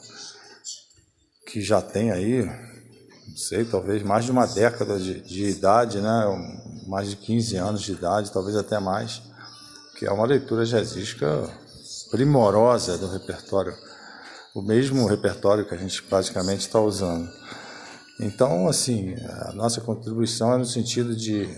que 1.48 1.64
já 1.64 1.82
tem 1.82 2.12
aí, 2.12 2.46
não 2.46 3.36
sei, 3.36 3.66
talvez 3.66 4.04
mais 4.04 4.26
de 4.26 4.30
uma 4.30 4.46
década 4.46 5.00
de, 5.00 5.20
de 5.20 5.46
idade, 5.46 6.00
né? 6.00 6.26
mais 6.88 7.10
de 7.10 7.16
15 7.16 7.56
anos 7.56 7.82
de 7.82 7.94
idade, 7.94 8.32
talvez 8.32 8.56
até 8.56 8.80
mais, 8.80 9.20
que 9.98 10.06
é 10.06 10.12
uma 10.12 10.28
leitura 10.28 10.64
jazzística 10.64 11.50
primorosa 12.12 13.00
do 13.00 13.08
repertório, 13.08 13.74
o 14.54 14.62
mesmo 14.62 15.08
repertório 15.08 15.68
que 15.68 15.74
a 15.74 15.78
gente 15.78 16.04
praticamente 16.04 16.68
está 16.68 16.80
usando. 16.80 17.28
Então, 18.20 18.68
assim, 18.68 19.16
a 19.26 19.54
nossa 19.54 19.82
contribuição 19.82 20.54
é 20.54 20.58
no 20.60 20.66
sentido 20.66 21.16
de 21.16 21.50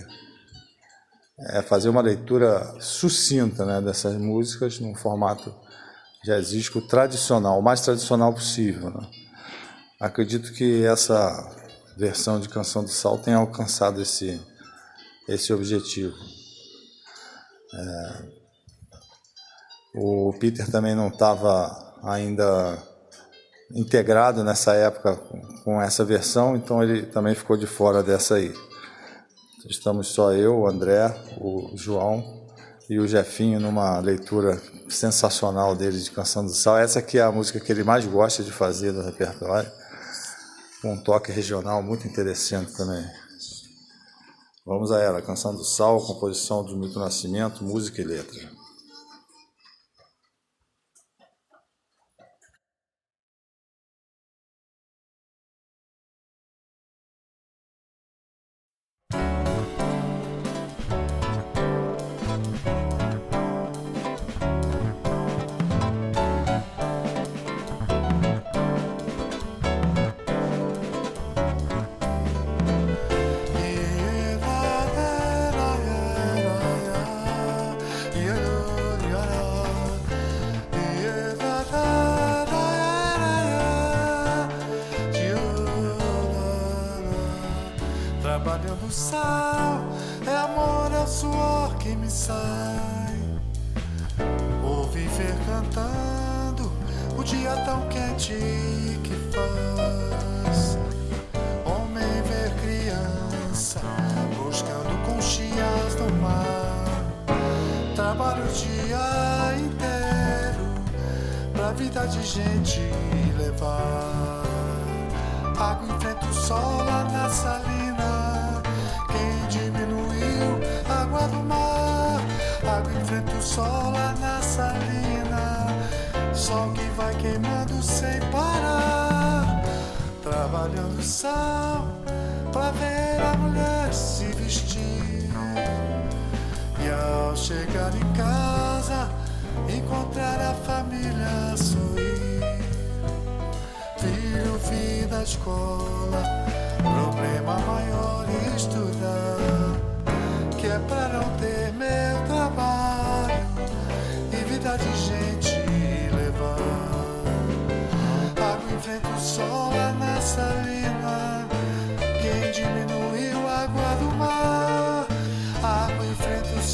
é 1.47 1.61
fazer 1.61 1.89
uma 1.89 2.01
leitura 2.01 2.75
sucinta 2.79 3.65
né, 3.65 3.81
dessas 3.81 4.15
músicas 4.15 4.79
num 4.79 4.93
formato 4.93 5.53
jazzístico 6.23 6.81
tradicional, 6.81 7.59
o 7.59 7.63
mais 7.63 7.81
tradicional 7.81 8.33
possível. 8.33 8.89
Né? 8.89 9.07
Acredito 9.99 10.51
que 10.53 10.83
essa 10.85 11.55
versão 11.97 12.39
de 12.39 12.49
Canção 12.49 12.83
do 12.83 12.89
Sal 12.89 13.17
tenha 13.17 13.37
alcançado 13.37 14.01
esse, 14.01 14.41
esse 15.27 15.53
objetivo. 15.53 16.15
É, 17.73 18.39
o 19.95 20.33
Peter 20.39 20.69
também 20.69 20.95
não 20.95 21.07
estava 21.07 21.97
ainda 22.03 22.77
integrado 23.73 24.43
nessa 24.43 24.73
época 24.73 25.15
com 25.63 25.81
essa 25.81 26.03
versão, 26.03 26.55
então 26.55 26.81
ele 26.81 27.03
também 27.05 27.35
ficou 27.35 27.55
de 27.55 27.67
fora 27.67 28.01
dessa 28.01 28.35
aí. 28.35 28.53
Estamos 29.69 30.07
só 30.07 30.33
eu, 30.33 30.61
o 30.61 30.67
André, 30.67 31.15
o 31.39 31.77
João 31.77 32.43
e 32.89 32.99
o 32.99 33.07
Jefinho 33.07 33.59
numa 33.59 33.99
leitura 33.99 34.59
sensacional 34.89 35.75
dele 35.75 35.99
de 35.99 36.09
Canção 36.09 36.43
do 36.43 36.51
Sal. 36.51 36.79
Essa 36.79 36.97
aqui 36.97 37.19
é 37.19 37.21
a 37.21 37.31
música 37.31 37.59
que 37.59 37.71
ele 37.71 37.83
mais 37.83 38.03
gosta 38.03 38.43
de 38.43 38.51
fazer 38.51 38.91
no 38.91 39.03
repertório, 39.03 39.71
um 40.83 40.97
toque 40.97 41.31
regional 41.31 41.83
muito 41.83 42.07
interessante 42.07 42.75
também. 42.75 43.05
Vamos 44.65 44.91
a 44.91 44.99
ela, 44.99 45.21
Canção 45.21 45.53
do 45.53 45.63
Sal, 45.63 46.03
composição 46.03 46.65
do 46.65 46.75
Milton 46.75 47.01
Nascimento, 47.01 47.63
música 47.63 48.01
e 48.01 48.05
letra. 48.05 48.58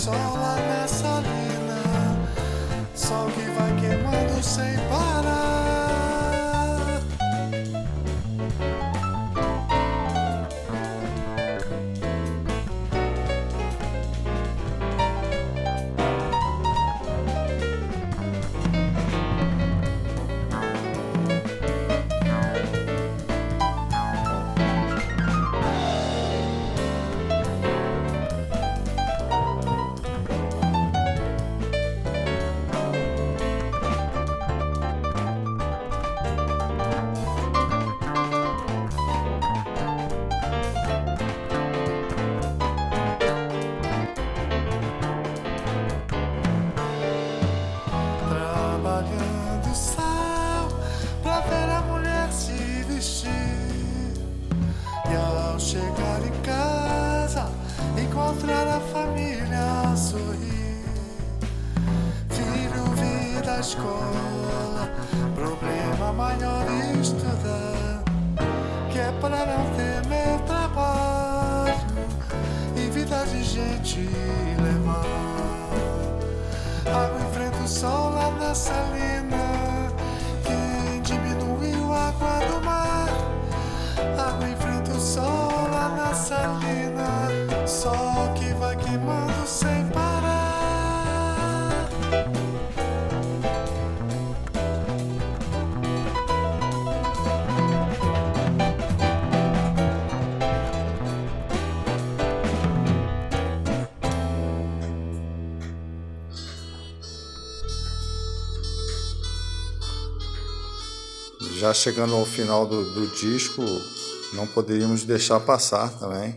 Já 0.05 0.35
chegando 111.75 112.15
ao 112.15 112.25
final 112.25 112.65
do, 112.65 112.93
do 112.93 113.07
disco, 113.15 113.61
não 114.33 114.47
poderíamos 114.47 115.03
deixar 115.03 115.39
passar 115.39 115.89
também 115.99 116.35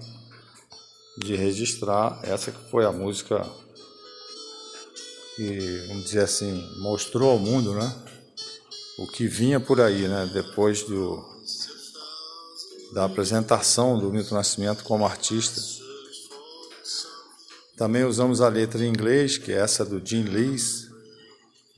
de 1.16 1.34
registrar 1.34 2.18
essa 2.22 2.50
que 2.52 2.70
foi 2.70 2.84
a 2.84 2.92
música 2.92 3.44
que, 5.34 5.84
vamos 5.88 6.04
dizer 6.04 6.24
assim, 6.24 6.68
mostrou 6.78 7.30
ao 7.30 7.38
mundo, 7.38 7.72
né? 7.74 7.94
O 8.98 9.06
que 9.06 9.26
vinha 9.26 9.60
por 9.60 9.80
aí, 9.80 10.08
né? 10.08 10.28
Depois 10.32 10.82
do, 10.82 11.24
da 12.92 13.04
apresentação 13.04 13.98
do 13.98 14.10
Milton 14.10 14.34
Nascimento 14.34 14.84
como 14.84 15.06
artista. 15.06 15.60
Também 17.76 18.04
usamos 18.04 18.40
a 18.40 18.48
letra 18.48 18.84
em 18.84 18.88
inglês, 18.88 19.38
que 19.38 19.52
é 19.52 19.58
essa 19.58 19.84
do 19.84 20.04
Jim 20.04 20.24
Lees, 20.24 20.87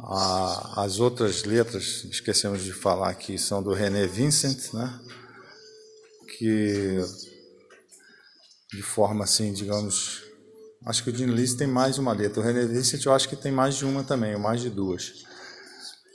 as 0.03 1.01
outras 1.01 1.45
letras, 1.45 2.05
esquecemos 2.11 2.63
de 2.63 2.73
falar 2.73 3.11
aqui, 3.11 3.39
são 3.39 3.63
do 3.63 3.73
René 3.73 4.07
Vincent, 4.07 4.73
né? 4.73 5.01
que 6.39 6.99
de 8.73 8.83
forma 8.83 9.25
assim, 9.25 9.53
digamos, 9.53 10.23
acho 10.87 11.03
que 11.05 11.11
o 11.11 11.13
Dean 11.13 11.27
Lise 11.27 11.57
tem 11.57 11.67
mais 11.67 11.99
uma 11.99 12.13
letra. 12.13 12.41
O 12.41 12.45
René 12.45 12.65
Vincent 12.65 13.05
eu 13.05 13.13
acho 13.13 13.29
que 13.29 13.37
tem 13.37 13.53
mais 13.53 13.77
de 13.77 13.85
uma 13.85 14.03
também, 14.05 14.35
ou 14.35 14.41
mais 14.41 14.61
de 14.61 14.71
duas. 14.71 15.25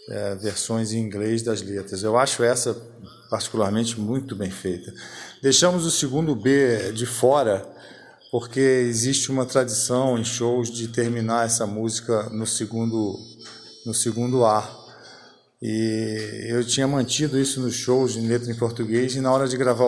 é, 0.09 0.35
versões 0.35 0.93
em 0.93 0.99
inglês 0.99 1.41
das 1.41 1.61
letras. 1.61 2.03
Eu 2.03 2.17
acho 2.17 2.43
essa 2.43 2.75
particularmente 3.29 3.99
muito 3.99 4.35
bem 4.35 4.51
feita. 4.51 4.93
Deixamos 5.41 5.85
o 5.85 5.91
segundo 5.91 6.35
B 6.35 6.91
de 6.93 7.05
fora 7.05 7.67
porque 8.31 8.59
existe 8.59 9.31
uma 9.31 9.45
tradição 9.45 10.17
em 10.17 10.23
shows 10.23 10.69
de 10.69 10.89
terminar 10.89 11.45
essa 11.45 11.65
música 11.65 12.29
no 12.29 12.45
segundo 12.45 13.17
no 13.85 13.93
segundo 13.93 14.45
A. 14.45 14.85
E 15.61 16.47
eu 16.49 16.65
tinha 16.65 16.87
mantido 16.87 17.39
isso 17.39 17.61
nos 17.61 17.75
shows 17.75 18.15
em 18.15 18.27
letra 18.27 18.51
em 18.51 18.55
português 18.55 19.15
e 19.15 19.21
na 19.21 19.31
hora 19.31 19.47
de 19.47 19.57
gravar 19.57 19.85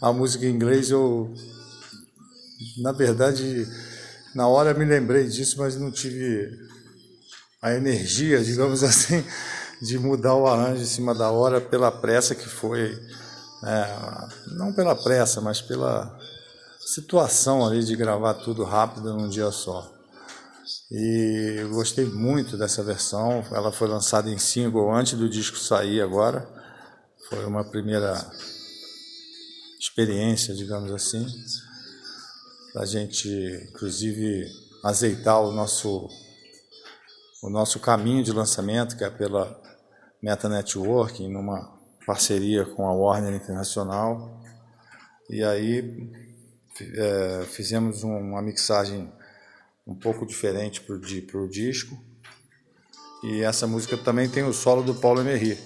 a, 0.00 0.08
a 0.08 0.12
música 0.12 0.46
em 0.46 0.50
inglês 0.50 0.90
eu 0.90 1.34
na 2.78 2.92
verdade 2.92 3.66
na 4.34 4.48
hora 4.48 4.72
me 4.72 4.84
lembrei 4.84 5.28
disso, 5.28 5.56
mas 5.58 5.76
não 5.76 5.90
tive 5.90 6.58
a 7.60 7.74
energia, 7.74 8.42
digamos 8.42 8.82
assim, 8.84 9.24
de 9.80 9.98
mudar 9.98 10.34
o 10.34 10.46
arranjo 10.46 10.82
em 10.82 10.86
cima 10.86 11.14
da 11.14 11.30
hora 11.30 11.60
pela 11.60 11.90
pressa 11.90 12.34
que 12.34 12.48
foi. 12.48 12.98
É, 13.64 14.54
não 14.56 14.72
pela 14.72 14.96
pressa, 14.96 15.40
mas 15.40 15.60
pela 15.60 16.18
situação 16.84 17.64
ali 17.64 17.84
de 17.84 17.94
gravar 17.94 18.34
tudo 18.34 18.64
rápido 18.64 19.14
num 19.14 19.28
dia 19.28 19.50
só. 19.52 19.91
E 20.90 21.56
eu 21.58 21.70
gostei 21.70 22.04
muito 22.06 22.56
dessa 22.56 22.82
versão. 22.82 23.44
Ela 23.52 23.72
foi 23.72 23.88
lançada 23.88 24.30
em 24.30 24.38
single 24.38 24.94
antes 24.94 25.14
do 25.14 25.28
disco 25.28 25.56
sair 25.56 26.00
agora. 26.00 26.48
Foi 27.28 27.44
uma 27.44 27.64
primeira 27.64 28.14
experiência, 29.80 30.54
digamos 30.54 30.92
assim, 30.92 31.26
para 32.72 32.82
a 32.82 32.86
gente, 32.86 33.28
inclusive, 33.70 34.46
azeitar 34.84 35.40
o 35.40 35.52
nosso 35.52 36.08
o 37.42 37.50
nosso 37.50 37.80
caminho 37.80 38.22
de 38.22 38.30
lançamento, 38.30 38.96
que 38.96 39.02
é 39.02 39.10
pela 39.10 39.60
Meta 40.22 40.48
Networking, 40.48 41.28
numa 41.28 41.76
parceria 42.06 42.64
com 42.64 42.86
a 42.86 42.92
Warner 42.92 43.34
Internacional. 43.34 44.40
E 45.28 45.42
aí 45.42 46.08
é, 46.80 47.44
fizemos 47.50 48.04
uma 48.04 48.40
mixagem 48.40 49.12
um 49.86 49.94
pouco 49.94 50.26
diferente 50.26 50.80
para 50.80 50.94
o 50.94 51.48
disco. 51.48 51.96
E 53.22 53.42
essa 53.42 53.66
música 53.66 53.96
também 53.96 54.28
tem 54.28 54.42
o 54.42 54.52
solo 54.52 54.82
do 54.82 54.94
Paulo 54.94 55.20
Emery. 55.20 55.58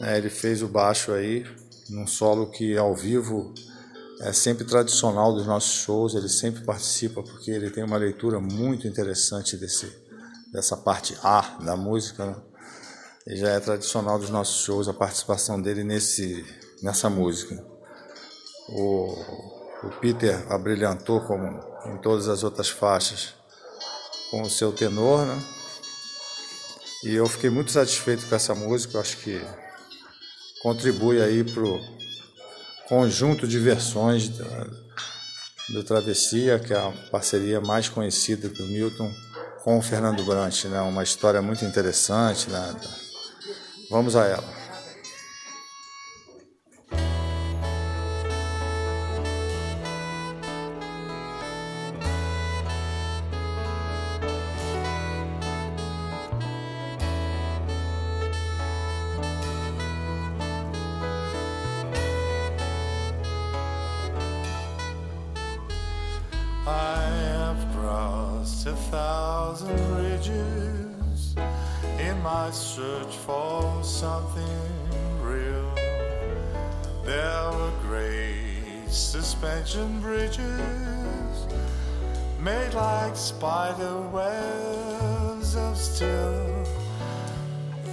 Né? 0.00 0.18
Ele 0.18 0.30
fez 0.30 0.62
o 0.62 0.68
baixo 0.68 1.12
aí, 1.12 1.44
num 1.90 2.06
solo 2.06 2.50
que 2.50 2.76
ao 2.76 2.94
vivo 2.94 3.52
é 4.20 4.32
sempre 4.32 4.64
tradicional 4.64 5.32
dos 5.32 5.46
nossos 5.46 5.74
shows, 5.82 6.14
ele 6.14 6.28
sempre 6.28 6.64
participa 6.64 7.22
porque 7.22 7.52
ele 7.52 7.70
tem 7.70 7.84
uma 7.84 7.96
leitura 7.96 8.40
muito 8.40 8.88
interessante 8.88 9.56
desse, 9.56 9.86
dessa 10.52 10.76
parte 10.76 11.16
A 11.22 11.58
da 11.62 11.76
música. 11.76 12.26
Né? 12.26 12.36
E 13.28 13.36
já 13.36 13.50
é 13.50 13.60
tradicional 13.60 14.18
dos 14.18 14.30
nossos 14.30 14.64
shows 14.64 14.88
a 14.88 14.94
participação 14.94 15.60
dele 15.60 15.84
nesse, 15.84 16.44
nessa 16.82 17.08
música. 17.08 17.64
O, 18.70 19.06
o 19.84 19.90
Peter 20.00 20.50
abrilhantou, 20.50 21.20
como 21.20 21.46
em 21.86 21.98
todas 21.98 22.28
as 22.28 22.42
outras 22.42 22.68
faixas, 22.68 23.37
com 24.30 24.42
o 24.42 24.50
seu 24.50 24.72
tenor, 24.72 25.26
né? 25.26 25.42
E 27.04 27.14
eu 27.14 27.28
fiquei 27.28 27.48
muito 27.48 27.70
satisfeito 27.70 28.26
com 28.26 28.34
essa 28.34 28.54
música, 28.54 28.96
eu 28.96 29.00
acho 29.00 29.18
que 29.18 29.40
contribui 30.60 31.22
aí 31.22 31.44
para 31.44 31.62
o 31.62 31.80
conjunto 32.88 33.46
de 33.46 33.58
versões 33.58 34.28
do, 34.28 34.44
do 35.70 35.84
Travessia, 35.84 36.58
que 36.58 36.72
é 36.72 36.76
a 36.76 36.92
parceria 37.10 37.60
mais 37.60 37.88
conhecida 37.88 38.48
do 38.48 38.66
Milton 38.66 39.12
com 39.62 39.78
o 39.78 39.82
Fernando 39.82 40.24
Brant, 40.24 40.64
né? 40.64 40.80
Uma 40.80 41.02
história 41.02 41.40
muito 41.40 41.64
interessante, 41.64 42.50
né? 42.50 42.74
Vamos 43.90 44.16
a 44.16 44.24
ela. 44.24 44.57
lives 84.28 85.56
of 85.56 85.76
still. 85.76 86.64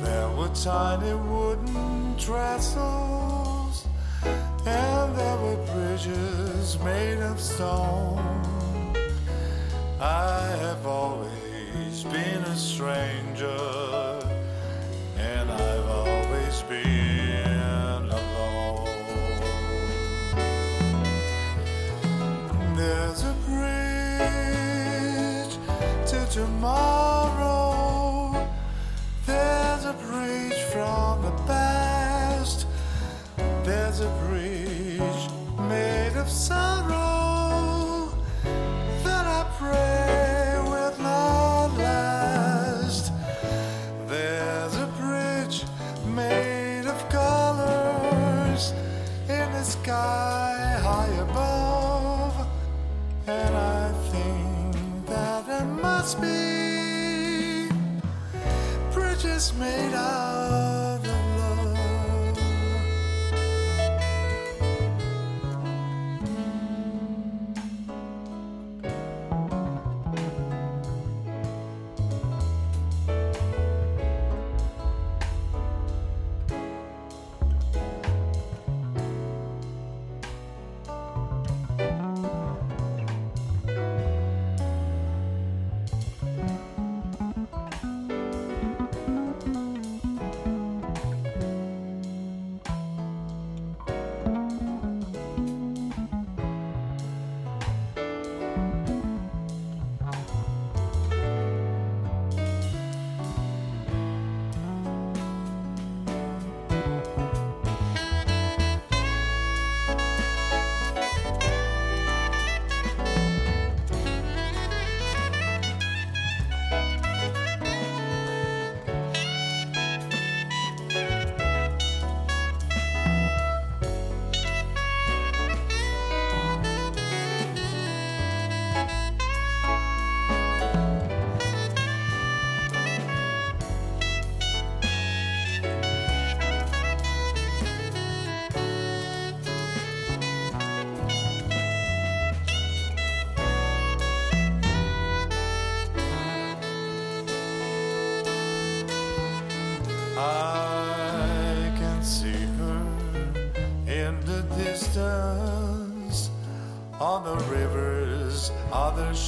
There 0.03 0.29
were 0.37 0.51
tiny 0.53 1.13
wooden 1.13 2.15
trestles, 2.17 3.87
and 4.65 5.15
there 5.19 5.37
were 5.43 5.59
bridges 5.73 6.79
made 6.79 7.19
of 7.19 7.39
stone. 7.39 8.95
I 9.99 10.41
have 10.63 10.85
always 10.85 12.03
been 12.03 12.41
a 12.53 12.55
stranger, 12.55 14.19
and 15.17 15.51
I've 15.51 15.89
always 15.89 16.61
been. 16.63 17.04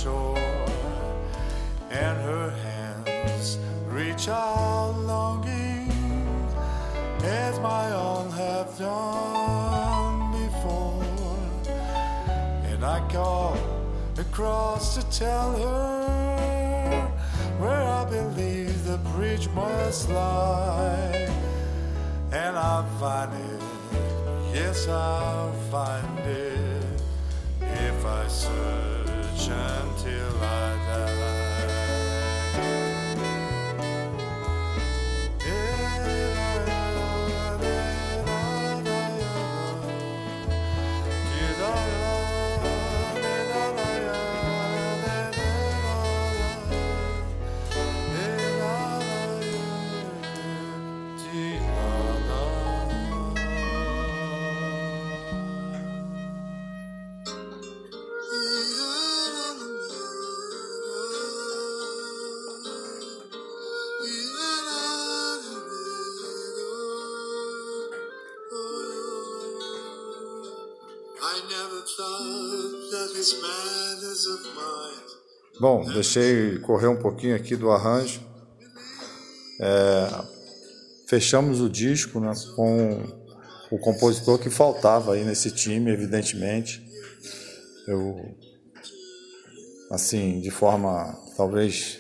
Shore, 0.08 0.66
and 1.90 2.16
her 2.30 2.50
hands 2.68 3.58
reach 3.88 4.30
out 4.30 4.94
longing 5.14 5.92
as 7.24 7.60
my 7.60 7.86
own 7.92 8.28
have 8.32 8.70
done 8.78 10.16
before. 10.44 11.04
And 12.70 12.86
I 12.86 13.00
call 13.16 13.58
across 14.18 14.96
to 14.96 15.02
tell 15.24 15.50
her 15.64 15.98
where 17.62 17.84
I 18.00 18.04
believe 18.18 18.76
the 18.86 19.00
bridge 19.12 19.48
must 19.50 20.10
lie. 20.10 21.28
And 22.32 22.54
I'll 22.56 22.90
find 23.04 23.32
it, 23.50 23.62
yes, 24.54 24.88
I'll 24.88 25.54
find 25.74 26.20
it 26.20 27.02
if 27.62 28.06
I 28.06 28.28
search 28.28 28.87
till 29.48 30.44
I 30.44 30.77
Bom, 75.60 75.84
deixei 75.92 76.60
correr 76.60 76.88
um 76.88 76.98
pouquinho 76.98 77.36
aqui 77.36 77.56
do 77.56 77.72
arranjo. 77.72 78.22
É, 79.60 80.08
fechamos 81.08 81.62
o 81.62 81.70
disco 81.70 82.20
né, 82.20 82.32
com 82.56 83.04
o 83.72 83.80
compositor 83.80 84.38
que 84.38 84.50
faltava 84.52 85.14
aí 85.14 85.24
nesse 85.24 85.50
time, 85.50 85.92
evidentemente. 85.92 86.86
Eu, 87.88 88.38
assim, 89.92 90.40
de 90.42 90.52
forma 90.52 91.18
talvez 91.36 91.98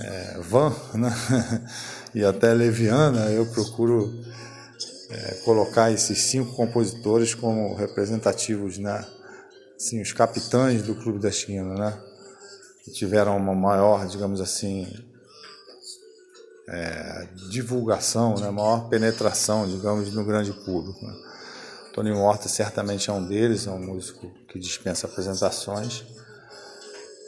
é, 0.00 0.38
vã 0.40 0.74
né, 0.94 1.12
e 2.14 2.24
até 2.24 2.54
leviana, 2.54 3.30
eu 3.30 3.44
procuro 3.46 4.10
é, 5.10 5.34
colocar 5.44 5.92
esses 5.92 6.18
cinco 6.18 6.54
compositores 6.54 7.34
como 7.34 7.74
representativos, 7.74 8.78
né? 8.78 9.04
Assim, 9.82 10.00
os 10.00 10.12
capitães 10.12 10.80
do 10.82 10.94
Clube 10.94 11.18
da 11.18 11.28
Esquina, 11.28 11.74
né? 11.74 12.00
Que 12.84 12.92
tiveram 12.92 13.36
uma 13.36 13.52
maior, 13.52 14.06
digamos 14.06 14.40
assim, 14.40 14.86
é, 16.68 17.26
divulgação, 17.50 18.36
né? 18.36 18.48
maior 18.48 18.88
penetração, 18.88 19.66
digamos, 19.66 20.14
no 20.14 20.24
grande 20.24 20.52
público. 20.52 21.04
Né? 21.04 21.12
Tony 21.92 22.12
Horta 22.12 22.48
certamente 22.48 23.10
é 23.10 23.12
um 23.12 23.26
deles, 23.26 23.66
é 23.66 23.72
um 23.72 23.84
músico 23.84 24.30
que 24.48 24.56
dispensa 24.56 25.08
apresentações, 25.08 26.04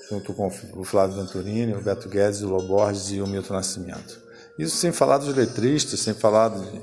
junto 0.09 0.33
com 0.33 0.47
o 0.77 0.85
Flávio 0.85 1.17
Venturini, 1.17 1.75
o 1.75 1.83
Beto 1.83 2.09
Guedes, 2.09 2.43
o 2.43 2.49
Loborges 2.49 3.11
e 3.11 3.21
o 3.21 3.27
Milton 3.27 3.55
Nascimento. 3.55 4.23
Isso 4.57 4.77
sem 4.77 4.93
falar 4.93 5.19
dos 5.19 5.35
letristas, 5.35 5.99
sem 5.99 6.15
falar 6.15 6.51
de, 6.51 6.83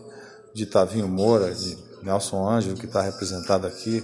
de 0.53 0.65
Tavinho 0.65 1.07
Moura, 1.07 1.55
de 1.55 1.77
Nelson 2.03 2.45
Ângelo, 2.45 2.75
que 2.75 2.87
está 2.87 3.01
representado 3.01 3.65
aqui, 3.65 4.01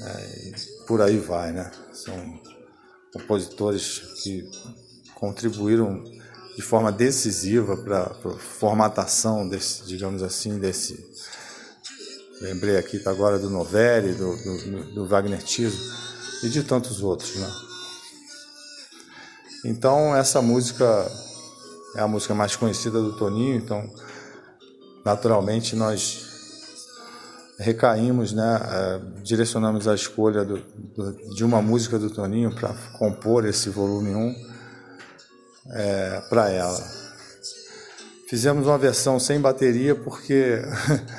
né, 0.00 0.75
por 0.86 1.02
aí 1.02 1.18
vai, 1.18 1.52
né? 1.52 1.70
São 1.92 2.40
compositores 3.12 3.98
que 4.22 4.48
contribuíram 5.14 6.02
de 6.54 6.62
forma 6.62 6.90
decisiva 6.92 7.76
para 7.76 8.02
a 8.02 8.38
formatação 8.38 9.48
desse, 9.48 9.84
digamos 9.84 10.22
assim, 10.22 10.58
desse. 10.58 11.04
Lembrei 12.40 12.76
aqui 12.76 13.02
agora 13.06 13.38
do 13.38 13.50
Novelli, 13.50 14.14
do, 14.14 14.36
do, 14.36 14.94
do 14.94 15.08
Wagner 15.08 15.42
Tiso 15.42 15.78
e 16.42 16.48
de 16.48 16.62
tantos 16.62 17.02
outros, 17.02 17.34
né? 17.36 17.50
Então 19.64 20.14
essa 20.14 20.40
música 20.40 21.10
é 21.96 22.00
a 22.00 22.08
música 22.08 22.34
mais 22.34 22.54
conhecida 22.54 23.00
do 23.00 23.16
Toninho, 23.16 23.56
então 23.56 23.90
naturalmente 25.04 25.74
nós 25.74 26.25
recaímos, 27.58 28.32
né, 28.32 28.60
é, 28.62 29.00
direcionamos 29.22 29.88
a 29.88 29.94
escolha 29.94 30.44
do, 30.44 30.58
do, 30.94 31.34
de 31.34 31.44
uma 31.44 31.62
música 31.62 31.98
do 31.98 32.10
Toninho 32.10 32.54
para 32.54 32.74
compor 32.98 33.46
esse 33.46 33.70
volume 33.70 34.14
1 34.14 34.34
é, 35.70 36.22
para 36.28 36.50
ela. 36.50 36.78
Fizemos 38.28 38.66
uma 38.66 38.76
versão 38.76 39.18
sem 39.18 39.40
bateria 39.40 39.94
porque 39.94 40.62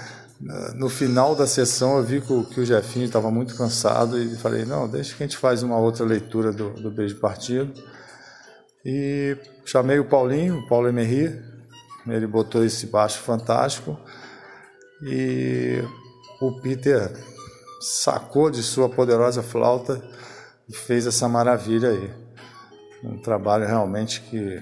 no 0.75 0.89
final 0.89 1.35
da 1.35 1.47
sessão 1.47 1.97
eu 1.97 2.03
vi 2.03 2.21
que 2.21 2.31
o, 2.31 2.43
que 2.43 2.61
o 2.61 2.65
Jefinho 2.65 3.05
estava 3.05 3.31
muito 3.31 3.55
cansado 3.55 4.21
e 4.21 4.35
falei, 4.35 4.65
não, 4.65 4.87
deixa 4.87 5.15
que 5.15 5.23
a 5.23 5.25
gente 5.25 5.37
faz 5.37 5.63
uma 5.63 5.77
outra 5.77 6.05
leitura 6.05 6.51
do, 6.51 6.69
do 6.71 6.91
Beijo 6.91 7.15
Partido. 7.15 7.73
E 8.85 9.35
chamei 9.65 9.99
o 9.99 10.05
Paulinho, 10.05 10.59
o 10.59 10.67
Paulo 10.67 10.87
Emery, 10.87 11.41
ele 12.07 12.27
botou 12.27 12.63
esse 12.63 12.85
baixo 12.85 13.19
fantástico 13.19 13.99
e 15.01 15.83
o 16.39 16.59
Peter 16.61 17.11
sacou 17.81 18.49
de 18.49 18.63
sua 18.63 18.89
poderosa 18.89 19.41
flauta 19.41 20.01
e 20.67 20.73
fez 20.73 21.07
essa 21.07 21.27
maravilha 21.27 21.89
aí. 21.89 22.13
Um 23.03 23.21
trabalho 23.21 23.65
realmente 23.65 24.21
que 24.21 24.61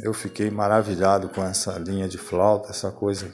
eu 0.00 0.12
fiquei 0.12 0.50
maravilhado 0.50 1.28
com 1.28 1.42
essa 1.44 1.78
linha 1.78 2.08
de 2.08 2.18
flauta, 2.18 2.70
essa 2.70 2.90
coisa, 2.90 3.30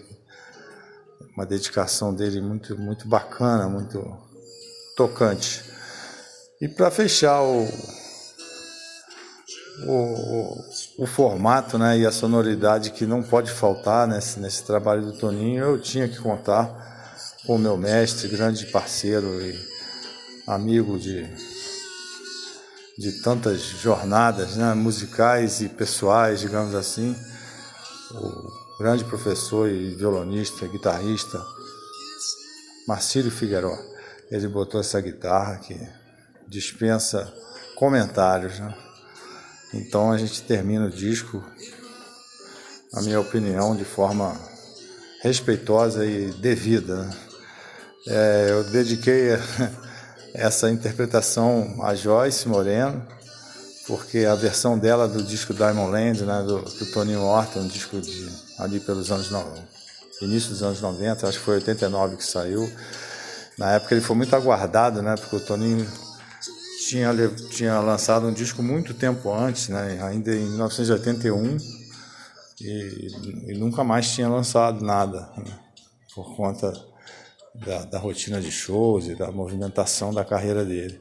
uma 1.34 1.46
dedicação 1.46 2.14
dele 2.14 2.40
muito 2.40 2.78
muito 2.78 3.08
bacana, 3.08 3.68
muito 3.68 4.02
tocante. 4.96 5.64
E 6.60 6.68
para 6.68 6.90
fechar 6.90 7.42
o, 7.42 7.68
o, 9.86 10.64
o, 10.98 11.06
formato 11.06 11.76
né, 11.78 11.98
e 11.98 12.06
a 12.06 12.10
sonoridade 12.10 12.90
que 12.90 13.06
não 13.06 13.22
pode 13.22 13.50
faltar 13.50 14.08
nesse, 14.08 14.40
nesse 14.40 14.64
trabalho 14.64 15.02
do 15.02 15.18
Toninho, 15.18 15.62
eu 15.62 15.78
tinha 15.78 16.08
que 16.08 16.18
contar 16.18 16.95
com 17.46 17.56
meu 17.56 17.76
mestre, 17.76 18.28
grande 18.28 18.66
parceiro 18.66 19.40
e 19.40 19.56
amigo 20.46 20.98
de, 20.98 21.24
de 22.98 23.22
tantas 23.22 23.60
jornadas 23.60 24.56
né, 24.56 24.74
musicais 24.74 25.60
e 25.60 25.68
pessoais, 25.68 26.40
digamos 26.40 26.74
assim, 26.74 27.16
o 28.10 28.78
grande 28.78 29.04
professor 29.04 29.70
e 29.70 29.94
violonista, 29.94 30.66
guitarrista, 30.66 31.40
Marcílio 32.86 33.30
Figueiró. 33.30 33.76
Ele 34.28 34.48
botou 34.48 34.80
essa 34.80 35.00
guitarra 35.00 35.58
que 35.58 35.78
dispensa 36.48 37.32
comentários, 37.76 38.58
né? 38.58 38.74
Então 39.72 40.10
a 40.10 40.18
gente 40.18 40.42
termina 40.42 40.86
o 40.86 40.90
disco, 40.90 41.44
na 42.92 43.02
minha 43.02 43.20
opinião, 43.20 43.76
de 43.76 43.84
forma 43.84 44.36
respeitosa 45.22 46.04
e 46.04 46.32
devida. 46.32 47.25
É, 48.08 48.46
eu 48.50 48.64
dediquei 48.64 49.30
essa 50.32 50.70
interpretação 50.70 51.76
a 51.82 51.94
Joyce 51.94 52.48
Moreno, 52.48 53.04
porque 53.86 54.24
a 54.24 54.34
versão 54.34 54.78
dela 54.78 55.08
do 55.08 55.22
disco 55.22 55.52
Diamond 55.52 55.90
Land, 55.90 56.22
né, 56.24 56.42
do, 56.42 56.60
do 56.60 56.86
Toninho 56.92 57.22
Horta, 57.22 57.58
um 57.58 57.66
disco 57.66 58.00
de, 58.00 58.28
ali 58.58 58.78
pelos 58.78 59.10
anos 59.10 59.30
início 60.22 60.50
dos 60.50 60.62
anos 60.62 60.80
90, 60.80 61.28
acho 61.28 61.38
que 61.38 61.44
foi 61.44 61.56
89 61.56 62.16
que 62.16 62.24
saiu. 62.24 62.70
Na 63.58 63.72
época 63.72 63.94
ele 63.94 64.00
foi 64.00 64.14
muito 64.14 64.34
aguardado, 64.36 65.02
né, 65.02 65.16
porque 65.16 65.36
o 65.36 65.40
Toninho 65.40 65.86
tinha, 66.88 67.12
tinha 67.50 67.80
lançado 67.80 68.26
um 68.26 68.32
disco 68.32 68.62
muito 68.62 68.94
tempo 68.94 69.32
antes, 69.32 69.68
né, 69.68 69.98
ainda 70.02 70.34
em 70.34 70.46
1981, 70.50 71.56
e, 72.60 73.52
e 73.52 73.58
nunca 73.58 73.82
mais 73.82 74.08
tinha 74.10 74.28
lançado 74.28 74.84
nada, 74.84 75.28
né, 75.36 75.58
por 76.14 76.36
conta 76.36 76.72
da, 77.64 77.84
da, 77.84 77.98
rotina 77.98 78.40
de 78.40 78.50
shows 78.50 79.06
e 79.06 79.14
da 79.14 79.30
movimentação 79.30 80.12
da 80.12 80.24
carreira 80.24 80.64
dele. 80.64 81.00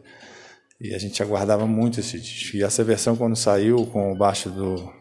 E 0.80 0.94
a 0.94 0.98
gente 0.98 1.22
aguardava 1.23 1.65
muito 1.65 1.99
esse 1.99 2.19
disco. 2.19 2.57
E 2.57 2.64
essa 2.64 2.84
versão, 2.84 3.15
quando 3.15 3.36
saiu 3.36 3.86
com 3.88 4.11
o 4.11 4.18
baixo 4.18 4.49
do, 4.49 4.94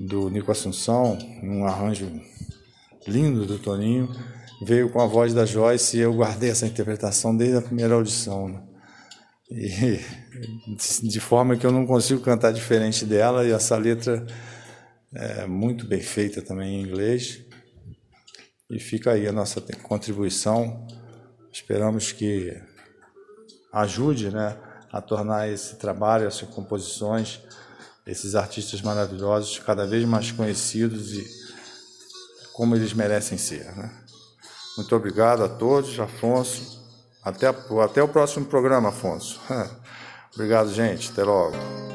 do 0.00 0.30
Nico 0.30 0.50
Assunção, 0.50 1.18
um 1.42 1.64
arranjo 1.66 2.10
lindo 3.06 3.46
do 3.46 3.58
Toninho, 3.58 4.08
veio 4.62 4.90
com 4.90 5.00
a 5.00 5.06
voz 5.06 5.34
da 5.34 5.44
Joyce 5.44 5.98
e 5.98 6.00
eu 6.00 6.14
guardei 6.14 6.50
essa 6.50 6.66
interpretação 6.66 7.36
desde 7.36 7.58
a 7.58 7.62
primeira 7.62 7.94
audição. 7.94 8.48
Né? 8.48 8.62
E, 9.50 10.00
de 11.06 11.20
forma 11.20 11.56
que 11.56 11.66
eu 11.66 11.72
não 11.72 11.86
consigo 11.86 12.20
cantar 12.20 12.52
diferente 12.52 13.04
dela, 13.04 13.44
e 13.44 13.52
essa 13.52 13.76
letra 13.76 14.26
é 15.14 15.46
muito 15.46 15.86
bem 15.86 16.00
feita 16.00 16.42
também 16.42 16.80
em 16.80 16.82
inglês. 16.82 17.43
E 18.74 18.80
fica 18.80 19.12
aí 19.12 19.28
a 19.28 19.32
nossa 19.32 19.60
contribuição. 19.84 20.84
Esperamos 21.52 22.10
que 22.10 22.60
ajude 23.72 24.30
né, 24.30 24.56
a 24.90 25.00
tornar 25.00 25.48
esse 25.48 25.76
trabalho, 25.76 26.26
essas 26.26 26.48
composições, 26.48 27.40
esses 28.04 28.34
artistas 28.34 28.82
maravilhosos 28.82 29.60
cada 29.60 29.86
vez 29.86 30.04
mais 30.04 30.32
conhecidos 30.32 31.12
e 31.12 31.24
como 32.52 32.74
eles 32.74 32.92
merecem 32.92 33.38
ser. 33.38 33.64
Né? 33.76 33.88
Muito 34.76 34.96
obrigado 34.96 35.44
a 35.44 35.48
todos, 35.48 36.00
Afonso. 36.00 36.82
Até, 37.22 37.46
até 37.46 38.02
o 38.02 38.08
próximo 38.08 38.46
programa, 38.46 38.88
Afonso. 38.88 39.40
obrigado, 40.34 40.74
gente. 40.74 41.12
Até 41.12 41.22
logo. 41.22 41.93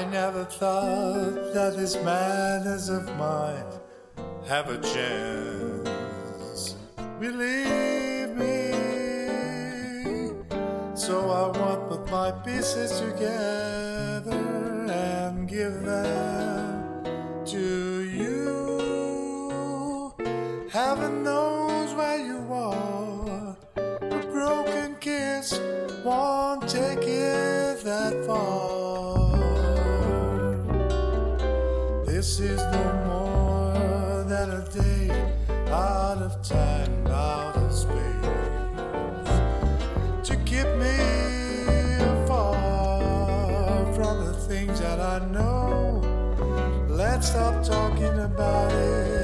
I 0.00 0.04
never 0.06 0.44
thought 0.46 1.52
that 1.52 1.76
this 1.76 1.94
madness 2.02 2.88
of 2.88 3.04
mine 3.18 3.66
have 4.48 4.70
a 4.70 4.78
chance. 4.78 6.74
Believe 7.20 8.30
me. 8.34 8.72
So 10.94 11.28
I 11.28 11.48
want 11.58 11.90
to 11.90 11.96
put 11.96 12.10
my 12.10 12.30
pieces 12.30 12.98
together 12.98 14.40
and 14.88 15.46
give 15.46 15.82
them 15.82 16.69
stop 47.30 47.62
talking 47.62 48.18
about 48.18 48.72
it. 48.72 49.19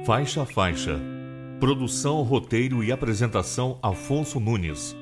Faixa 0.05 0.45
Faixa. 0.45 1.01
Produção, 1.61 2.21
roteiro 2.23 2.83
e 2.83 2.91
apresentação 2.91 3.79
Afonso 3.81 4.41
Nunes. 4.41 4.97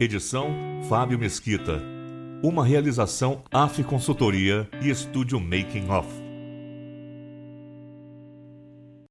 Edição 0.00 0.48
Fábio 0.88 1.16
Mesquita. 1.16 1.93
Uma 2.44 2.62
realização 2.62 3.40
AF 3.50 3.82
Consultoria 3.84 4.68
e 4.82 4.90
Estúdio 4.90 5.40
Making 5.40 5.88
Off. 5.88 6.23